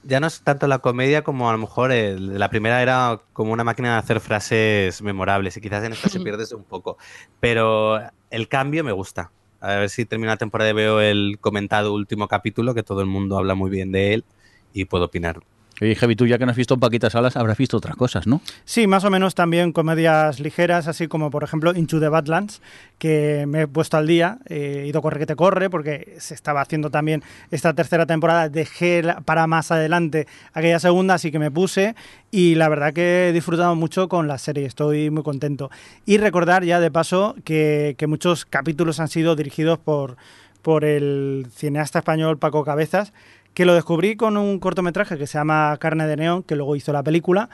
[0.08, 3.52] Ya no es tanto la comedia como a lo mejor el- la primera era como
[3.54, 6.98] una máquina de hacer frases memorables y quizás en esta se pierde eso un poco.
[7.40, 8.00] Pero
[8.30, 9.34] el cambio me gusta.
[9.60, 13.08] A ver si termina la temporada y veo el comentado último capítulo, que todo el
[13.08, 14.26] mundo habla muy bien de él
[14.72, 15.40] y puedo opinar.
[15.82, 18.42] Oye, Javi, tú ya que no has visto Paquita Salas, habrás visto otras cosas, ¿no?
[18.64, 22.62] Sí, más o menos también comedias ligeras, así como por ejemplo Into the Badlands,
[22.98, 26.34] que me he puesto al día, eh, he ido corre que te corre, porque se
[26.34, 31.52] estaba haciendo también esta tercera temporada, dejé para más adelante aquella segunda, así que me
[31.52, 31.96] puse
[32.32, 35.72] y la verdad que he disfrutado mucho con la serie, estoy muy contento.
[36.06, 40.16] Y recordar ya de paso que, que muchos capítulos han sido dirigidos por,
[40.62, 43.12] por el cineasta español Paco Cabezas,
[43.56, 46.94] que lo descubrí con un cortometraje que se llama Carne de Neón, que luego hizo
[46.94, 47.50] la película.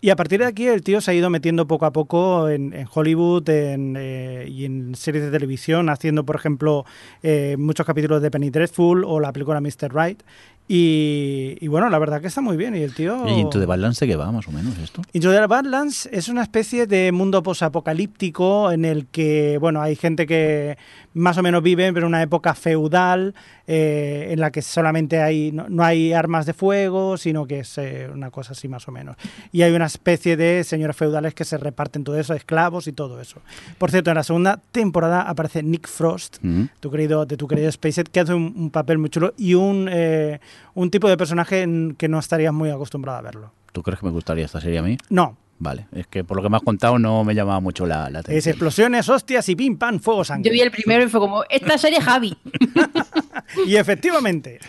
[0.00, 2.72] Y a partir de aquí el tío se ha ido metiendo poco a poco en,
[2.72, 6.84] en Hollywood en, eh, y en series de televisión, haciendo, por ejemplo,
[7.24, 9.92] eh, muchos capítulos de Penny Dreadful o la película Mr.
[9.92, 10.22] Right.
[10.68, 12.76] Y, y bueno, la verdad que está muy bien.
[12.76, 13.26] Y el tío...
[13.26, 15.02] ¿Y Into the Badlands de qué va, más o menos, esto?
[15.14, 20.26] Into the Badlands es una especie de mundo posapocalíptico en el que, bueno, hay gente
[20.26, 20.76] que
[21.18, 23.34] más o menos vive en una época feudal
[23.66, 27.76] eh, en la que solamente hay, no, no hay armas de fuego, sino que es
[27.78, 29.16] eh, una cosa así más o menos.
[29.52, 33.20] Y hay una especie de señores feudales que se reparten todo eso, esclavos y todo
[33.20, 33.40] eso.
[33.78, 36.64] Por cierto, en la segunda temporada aparece Nick Frost, Mm.
[36.80, 39.88] tu querido, de tu querido Spacet, que hace un, un papel muy chulo y un,
[39.90, 40.40] eh,
[40.74, 43.52] un tipo de personaje en que no estarías muy acostumbrado a verlo.
[43.72, 44.96] ¿Tú crees que me gustaría esta serie a mí?
[45.10, 48.08] No, Vale, es que por lo que me has contado no me llamaba mucho la,
[48.10, 48.52] la Es atención.
[48.52, 50.50] explosiones, hostias y pim, pam, fuego, Yo sangre.
[50.52, 52.36] vi el primero y fue como, esta serie Javi.
[53.66, 54.60] Y efectivamente.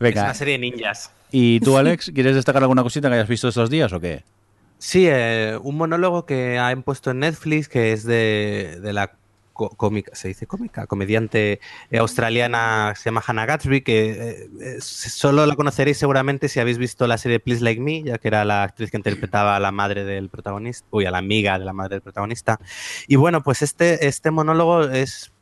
[0.00, 1.12] Es una serie de ninjas.
[1.30, 4.24] ¿y tú, Alex, quieres destacar alguna cosita que hayas visto estos días o qué?
[4.78, 9.12] Sí, eh, un monólogo que han puesto en Netflix que es de, de la
[9.56, 15.46] cómica, se dice cómica, comediante eh, australiana, se llama Hannah Gatsby, que eh, eh, solo
[15.46, 18.64] la conoceréis seguramente si habéis visto la serie Please Like Me, ya que era la
[18.64, 21.96] actriz que interpretaba a la madre del protagonista, uy, a la amiga de la madre
[21.96, 22.60] del protagonista.
[23.08, 25.32] Y bueno, pues este, este monólogo es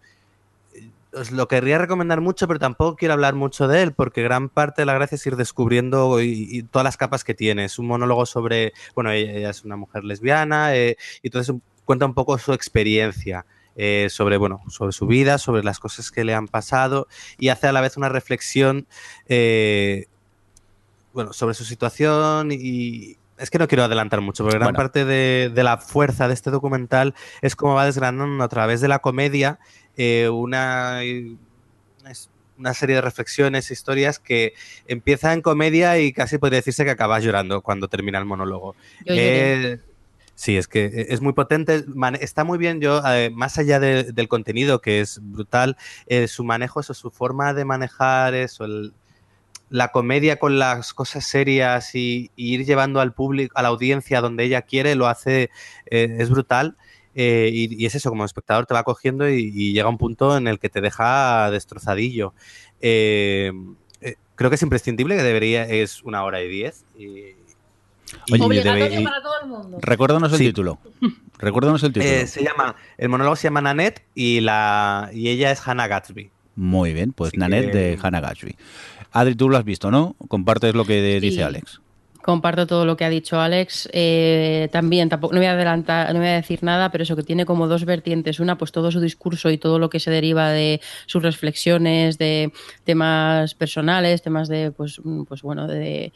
[1.16, 4.82] os lo querría recomendar mucho, pero tampoco quiero hablar mucho de él, porque gran parte
[4.82, 7.64] de la gracia es ir descubriendo y, y todas las capas que tiene.
[7.64, 11.54] Es un monólogo sobre, bueno, ella, ella es una mujer lesbiana, eh, y entonces
[11.84, 13.46] cuenta un poco su experiencia.
[13.76, 17.08] Eh, sobre bueno sobre su vida sobre las cosas que le han pasado
[17.38, 18.86] y hace a la vez una reflexión
[19.28, 20.06] eh,
[21.12, 24.76] bueno sobre su situación y es que no quiero adelantar mucho porque gran Bueno.
[24.76, 28.86] parte de, de la fuerza de este documental es cómo va desgranando a través de
[28.86, 29.58] la comedia
[29.96, 31.00] eh, una,
[32.58, 34.54] una serie de reflexiones, historias que
[34.86, 38.74] empieza en comedia y casi podría decirse que acabas llorando cuando termina el monólogo.
[39.04, 39.14] Yo.
[39.16, 39.80] Eh,
[40.34, 41.84] Sí, es que e, es muy potente,
[42.20, 45.76] está muy bien, yo, eh, más allá del contenido, que es brutal,
[46.06, 48.66] eh, su manejo, eso, su forma de manejar eso,
[49.70, 54.44] la comedia con las cosas serias y, ir llevando al público, a la audiencia donde
[54.44, 55.50] ella quiere, lo hace,
[55.90, 56.76] eh, es brutal.
[57.16, 60.68] Y, es eso, como espectador te va cogiendo y, llega un punto en el que
[60.68, 62.34] te deja destrozadillo.
[62.80, 66.84] creo que es imprescindible, que debería, es una hora y diez.
[68.40, 69.78] Obligatorio para todo el mundo.
[69.80, 70.78] Recuérdanos el título.
[71.38, 72.10] Recuérdanos el título.
[72.10, 76.30] Eh, se llama, el monólogo se llama Nanette y, la, y ella es Hannah Gatsby.
[76.56, 78.56] Muy bien, pues Nanette de Hannah Gatsby.
[79.12, 80.16] Adri, tú lo has visto, ¿no?
[80.28, 81.80] Compartes lo que dice Alex.
[82.24, 83.86] Comparto todo lo que ha dicho Alex.
[83.92, 87.22] Eh, también, tampoco, no voy a adelantar, no voy a decir nada, pero eso que
[87.22, 88.40] tiene como dos vertientes.
[88.40, 92.50] Una, pues todo su discurso y todo lo que se deriva de sus reflexiones, de
[92.84, 96.12] temas personales, temas de, pues, pues bueno, de,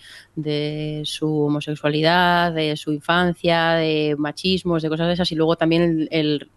[1.05, 5.31] su homosexualidad, de su infancia, de machismos, de cosas de esas.
[5.33, 6.49] Y luego también el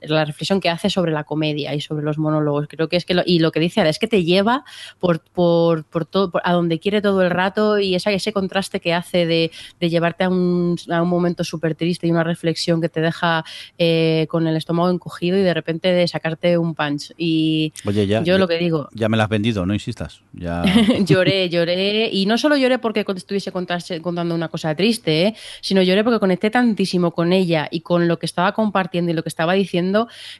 [0.00, 2.66] la reflexión que hace sobre la comedia y sobre los monólogos.
[2.68, 4.64] Creo que es que, lo, y lo que dice es que te lleva
[4.98, 8.94] por, por, por todo, a donde quiere todo el rato y esa, ese contraste que
[8.94, 12.88] hace de, de llevarte a un, a un momento súper triste y una reflexión que
[12.88, 13.44] te deja
[13.78, 17.12] eh, con el estómago encogido y de repente de sacarte un punch.
[17.16, 18.88] Y Oye, ya, yo lo que digo...
[18.92, 20.22] Ya me lo has vendido, no insistas.
[20.32, 20.62] Ya...
[21.04, 25.36] lloré, lloré y no solo lloré porque estuviese contando una cosa triste, ¿eh?
[25.60, 29.22] sino lloré porque conecté tantísimo con ella y con lo que estaba compartiendo y lo
[29.22, 29.83] que estaba diciendo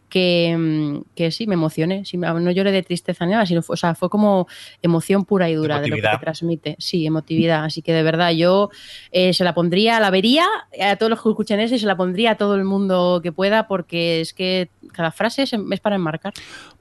[0.09, 2.03] que, mm, que sí, me emocioné.
[2.14, 4.47] no lloré de tristeza ni nada, sino fue, o sea, fue como
[4.82, 6.76] emoción pura y dura de lo que transmite.
[6.78, 7.64] Sí, emotividad.
[7.64, 8.70] Así que de verdad yo
[9.12, 10.47] eh, se la pondría, la vería
[10.80, 13.32] a todos los que escuchen eso y se la pondría a todo el mundo que
[13.32, 16.32] pueda porque es que cada frase es, para enmarcar.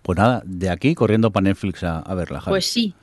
[0.01, 2.41] Pues nada, de aquí corriendo para Netflix a, a verla.
[2.45, 2.93] Pues sí,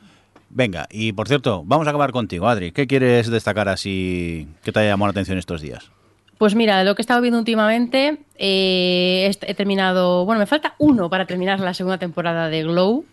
[0.53, 2.73] Venga, y por cierto, vamos a acabar contigo, Adri.
[2.73, 5.93] ¿Qué quieres destacar así que te haya llamado la atención estos días?
[6.41, 11.11] Pues mira, lo que he estado viendo últimamente, eh, he terminado, bueno, me falta uno
[11.11, 13.05] para terminar la segunda temporada de Glow.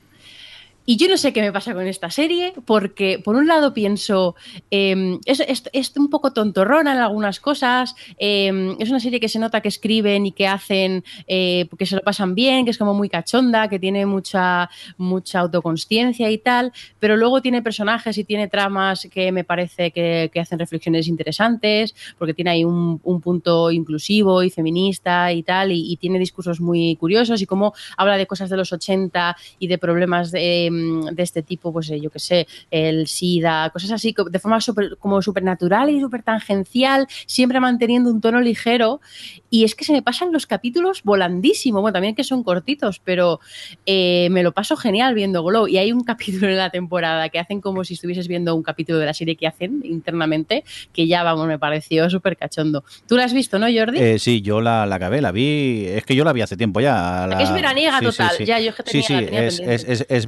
[0.89, 4.35] Y yo no sé qué me pasa con esta serie, porque por un lado pienso,
[4.71, 9.59] em, es, un poco tontorrona en algunas cosas, em, es una serie que se nota
[9.59, 13.09] que escriben y que hacen, eh, que se lo pasan bien, que es como muy
[13.09, 19.09] cachonda, que tiene mucha, mucha autoconsciencia y tal, pero luego tiene personajes y tiene tramas
[19.11, 25.33] que me parece que, hacen reflexiones interesantes, porque tiene ahí un, punto inclusivo y feminista
[25.33, 29.35] y tal, y, tiene discursos muy curiosos y cómo habla de cosas de los 80
[29.59, 33.91] y de problemas de de este tipo, pues eh, yo que sé, el SIDA, cosas
[33.91, 39.01] así, de forma super, como supernatural y súper tangencial, siempre manteniendo un tono ligero.
[39.49, 41.81] Y es que se me pasan los capítulos volandísimo.
[41.81, 43.39] Bueno, también que son cortitos, pero
[43.85, 45.67] eh, me lo paso genial viendo Glow.
[45.67, 48.99] Y hay un capítulo en la temporada que hacen como si estuvieses viendo un capítulo
[48.99, 50.63] de la serie que hacen internamente,
[50.93, 52.83] que ya, vamos, me pareció súper cachondo.
[53.07, 53.99] ¿Tú la has visto, no, Jordi?
[53.99, 55.85] Eh, sí, yo la, la, acabé, la vi.
[55.87, 57.27] Es que yo la vi hace tiempo ya.
[57.39, 58.37] Es veraniega total.
[58.45, 60.25] Ya, yo es que tenía, sí, sí, es, es, es,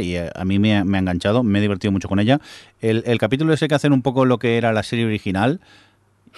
[0.00, 2.40] y eh, a mí me, ha enganchado, me he divertido mucho con ella.
[2.80, 5.60] El, capítulo ese que hacen un poco lo que era la serie original,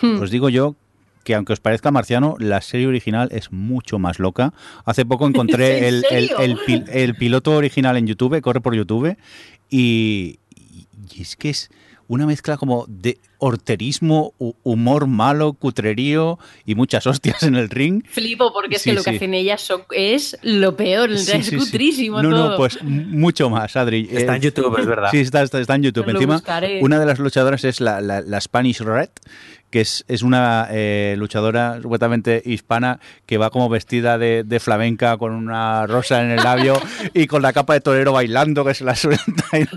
[0.01, 0.21] hmm.
[0.21, 0.77] os digo yo
[1.25, 4.53] que aunque os parezca marciano, la serie original es mucho más loca.
[4.85, 6.05] Hace poco encontré el,
[6.91, 9.17] el, piloto original en YouTube, corre por YouTube,
[9.71, 10.39] y,
[11.11, 11.71] y es que es
[12.09, 14.33] una mezcla como de horterismo,
[14.63, 18.03] humor malo, cutrerío y muchas hostias en el ring.
[18.09, 22.51] Flipo, porque es que lo que hacen ellas es lo peor, es cutrísimo no, todo.
[22.51, 24.09] No, pues mucho más, Adri.
[24.11, 25.09] Está en eh, YouTube, es verdad.
[25.11, 26.09] Sí, está, está, en YouTube.
[26.09, 26.43] Encima,
[26.81, 29.11] una de las luchadoras es la, la Spanish Red,
[29.75, 35.17] que es, es una eh, luchadora supuestamente hispana que va como vestida de, de, flamenca
[35.17, 36.81] con una rosa en el labio
[37.13, 39.25] y con la capa de torero bailando que se la suelta.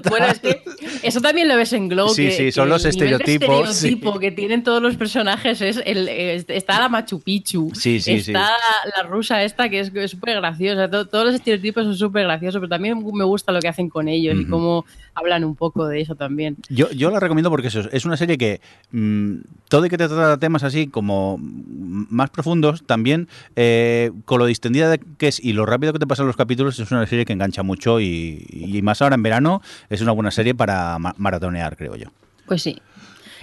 [0.07, 0.61] Bueno, es que
[1.03, 2.09] eso también lo ves en Glow.
[2.09, 3.69] Sí, sí, son los estereotipos.
[3.69, 6.07] estereotipo que tienen todos los personajes es el,
[6.47, 8.51] está la Machu Picchu, sí, sí, está
[8.95, 13.03] la rusa esta que es súper graciosa, todos los estereotipos son súper graciosos, pero también
[13.13, 16.57] me gusta lo que hacen con ellos y cómo hablan un poco de eso también.
[16.69, 19.37] Yo, yo la recomiendo porque eso, es una serie que mm,
[19.67, 24.97] todo y que te trata temas así como más profundos, también eh, con lo distendida
[24.97, 27.63] que es y lo rápido que te pasan los capítulos, es una serie que engancha
[27.63, 30.86] mucho y, más ahora en verano es una buena serie para
[31.17, 32.07] maratonear, creo yo.
[32.45, 32.81] Pues sí,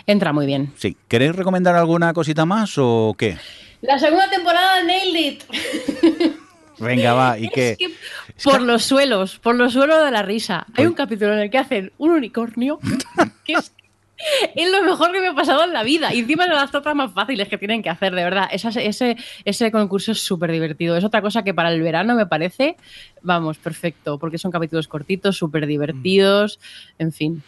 [0.07, 0.73] entra muy bien.
[0.77, 3.37] Sí, ¿queréis recomendar alguna cosita más o qué?
[3.83, 5.45] La segunda temporada de Nailed It.
[6.79, 7.77] Venga, va, ¿y qué?
[8.43, 10.67] por los suelos, por los suelos de la risa.
[10.75, 12.79] Hay un capítulo en el que hacen un unicornio
[13.45, 13.73] que es,
[14.57, 16.15] lo mejor que me ha pasado en la vida.
[16.15, 18.49] Y encima de las cosas más fáciles que tienen que hacer, de verdad.
[18.51, 20.97] ese, ese concurso es súper divertido.
[20.97, 22.77] Es otra cosa que para el verano me parece,
[23.23, 26.59] vamos, perfecto, porque son capítulos cortitos, súper divertidos,
[26.99, 27.43] en fin.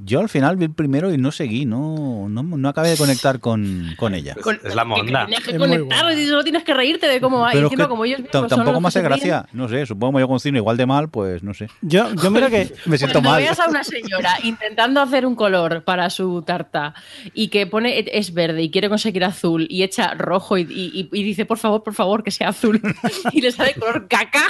[0.00, 3.40] Yo al final vi el primero y no seguí, no, no, no acabé de conectar
[3.40, 4.36] con, con ella.
[4.64, 5.26] Es la monda.
[5.26, 7.50] Tienes que conectar y solo tienes que reírte de cómo va.
[7.52, 9.10] Y Pero que como ellos tampoco me hace ríen.
[9.10, 11.68] gracia, no sé, supongo que yo con cine igual de mal, pues no sé.
[11.82, 13.42] Yo, yo mira que Me siento Cuando mal.
[13.42, 16.94] veas a una señora intentando hacer un color para su tarta
[17.34, 21.22] y que pone es verde y quiere conseguir azul y echa rojo y, y- y
[21.24, 22.80] dice por favor, por favor que sea azul
[23.32, 24.44] y le sale color caca.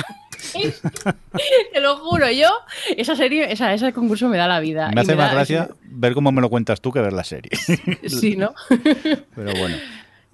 [1.72, 2.48] Te lo juro, yo,
[2.96, 4.90] esa serie, esa, ese concurso me da la vida.
[4.94, 7.50] Me hace más da- gracia ver cómo me lo cuentas tú que ver la serie.
[8.08, 8.54] Sí, ¿no?
[8.68, 9.76] Pero bueno.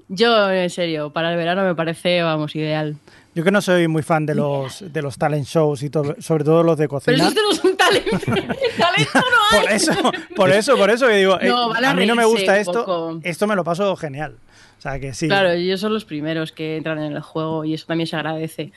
[0.08, 2.96] Yo, en serio, para el verano me parece, vamos, ideal.
[3.34, 6.44] yo que no soy muy fan de los de los talent shows y todo, sobre
[6.44, 7.28] todo los de Pero cocina.
[7.28, 8.10] eso no es un talento.
[8.18, 9.60] talento no hay.
[9.62, 9.92] Por eso,
[10.36, 13.18] por eso, por eso que digo, eh, No, a mí no me gusta esto, poco.
[13.22, 14.36] esto me lo paso genial.
[14.78, 15.26] O sea que sí.
[15.28, 18.72] Claro, ellos son los primeros que entran en el juego y eso también se agradece.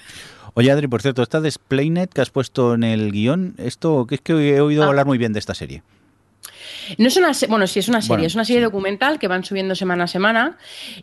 [0.58, 4.16] Oye, Adri, por cierto, esta de Splainet que has puesto en el guion, esto que
[4.16, 4.88] es que he oído Ah.
[4.88, 5.84] hablar muy bien de esta serie.
[6.98, 8.64] No es una bueno, sí es una serie, Bueno, es una serie sí.
[8.66, 10.58] documental que van subiendo semana a semana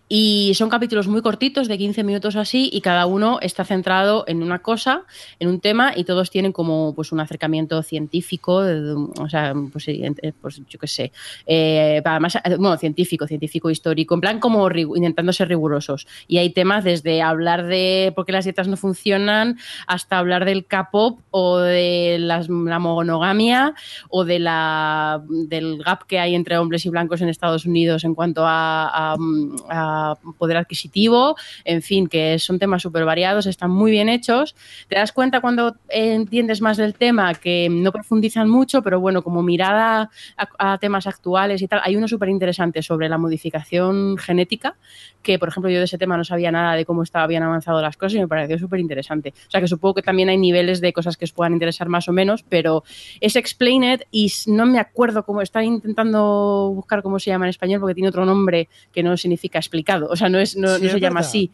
[0.08, 4.42] y son capítulos muy cortitos de 15 minutos así y cada uno está centrado en
[4.42, 5.02] una cosa,
[5.38, 8.62] en un tema y todos tienen como pues un acercamiento científico,
[9.18, 11.12] o sea, pues, ent- eh, pues yo qué sé,
[11.46, 16.50] eh, además, eh, bueno, científico, científico histórico, en plan como intentando ser rigurosos y hay
[16.50, 21.58] temas desde hablar de por qué las dietas no funcionan hasta hablar del K-pop o
[21.58, 23.74] de las- la monogamia
[24.08, 28.14] o de la, del gap que hay entre hombres y blancos en Estados Unidos en
[28.14, 29.16] cuanto a, a-
[29.70, 34.54] a poder adquisitivo, en fin, que son temas súper variados, están muy bien hechos.
[34.88, 39.42] Te das cuenta cuando entiendes más del tema que no profundizan mucho, pero bueno, como
[39.42, 44.76] mirada a, a temas actuales y tal, hay uno súper interesante sobre la modificación genética,
[45.22, 47.80] que por ejemplo yo de ese tema no sabía nada de cómo estaban habían avanzado
[47.80, 49.32] las cosas y me pareció súper interesante.
[49.48, 52.06] O sea que supongo que también hay niveles de cosas que os puedan interesar más
[52.06, 52.84] o menos, pero
[53.22, 57.50] es Explain It y no me acuerdo cómo está intentando buscar cómo se llama en
[57.50, 60.82] español porque tiene otro nombre que no significa explicado, o sea, no, es, no, Sí,
[60.82, 61.28] no es se llama verdad.
[61.28, 61.50] así.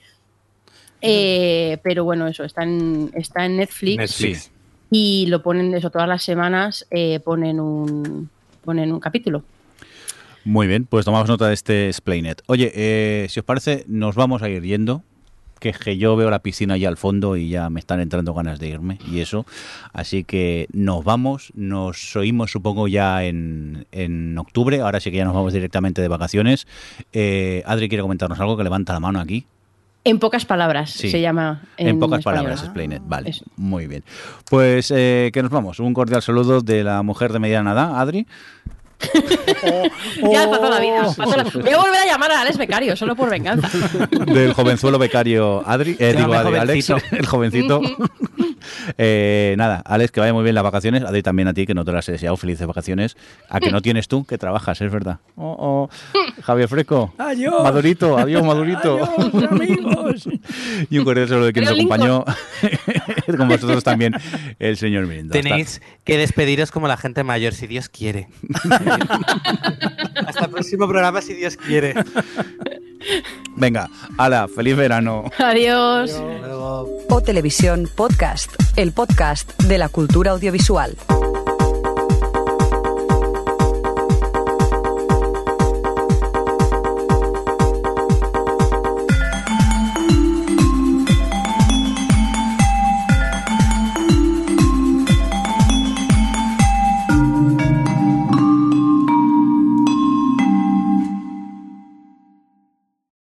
[1.03, 4.51] Eh, pero bueno, eso, está en, está en Netflix, Netflix.
[4.91, 8.29] y lo ponen eso todas las semanas, eh, ponen un
[8.65, 9.43] ponen un capítulo.
[10.45, 12.43] Muy bien, pues tomamos nota de este Splainet.
[12.47, 15.03] Oye, eh, si os parece, nos vamos a ir yendo.
[15.61, 18.35] Que es que yo veo la piscina allá al fondo y ya me están entrando
[18.35, 19.47] ganas de irme y eso.
[19.93, 24.81] Así que nos vamos, nos oímos supongo ya en, en octubre.
[24.81, 26.67] Ahora sí que ya nos vamos directamente de vacaciones.
[27.13, 29.47] Eh, Adri quiere comentarnos algo que levanta la mano aquí.
[30.03, 31.11] En pocas palabras Sí.
[31.11, 31.61] se llama.
[31.77, 32.45] En, En, pocas español.
[32.45, 33.03] palabras, Splainet.
[33.05, 33.45] Vale, Eso.
[33.57, 34.03] muy bien.
[34.49, 35.79] Pues eh, que nos vamos.
[35.79, 38.27] Un cordial saludo de la mujer de mediana edad, Adri.
[40.33, 41.03] Ya para toda la vida.
[41.07, 41.15] Oh.
[41.15, 43.69] para toda la- Voy a volver a llamar a Alex Becario, solo por venganza.
[44.27, 47.17] del jovenzuelo becario Adri, eh, digo Adri, Alex, jovencito.
[47.17, 47.81] el jovencito.
[48.99, 51.03] Eh, nada, Alex, que vaya muy bien las vacaciones.
[51.03, 52.37] Adri también a ti, que no te las he deseado.
[52.37, 53.17] Felices vacaciones.
[53.49, 55.19] A que no tienes tú, que trabajas, es verdad.
[55.37, 56.43] Oh, oh.
[56.43, 57.15] Javier Fresco.
[57.19, 57.63] Adiós.
[57.63, 59.05] Madurito, adiós, Madurito.
[59.05, 60.29] Adiós, amigos.
[60.91, 62.25] y un cordial saludo de quien nos acompañó,
[63.37, 64.15] con vosotros también,
[64.59, 65.35] el señor Mirindo.
[65.35, 68.29] Hasta- Tenéis que despediros como la gente mayor, si Dios quiere.
[70.27, 71.95] Hasta el próximo programa, si Dios quiere.
[73.57, 73.89] Venga,
[74.19, 75.25] ala, feliz verano.
[75.39, 76.13] Adiós.
[76.41, 76.89] Luego.
[77.09, 80.97] O Televisión Podcast, el podcast de la cultura audiovisual.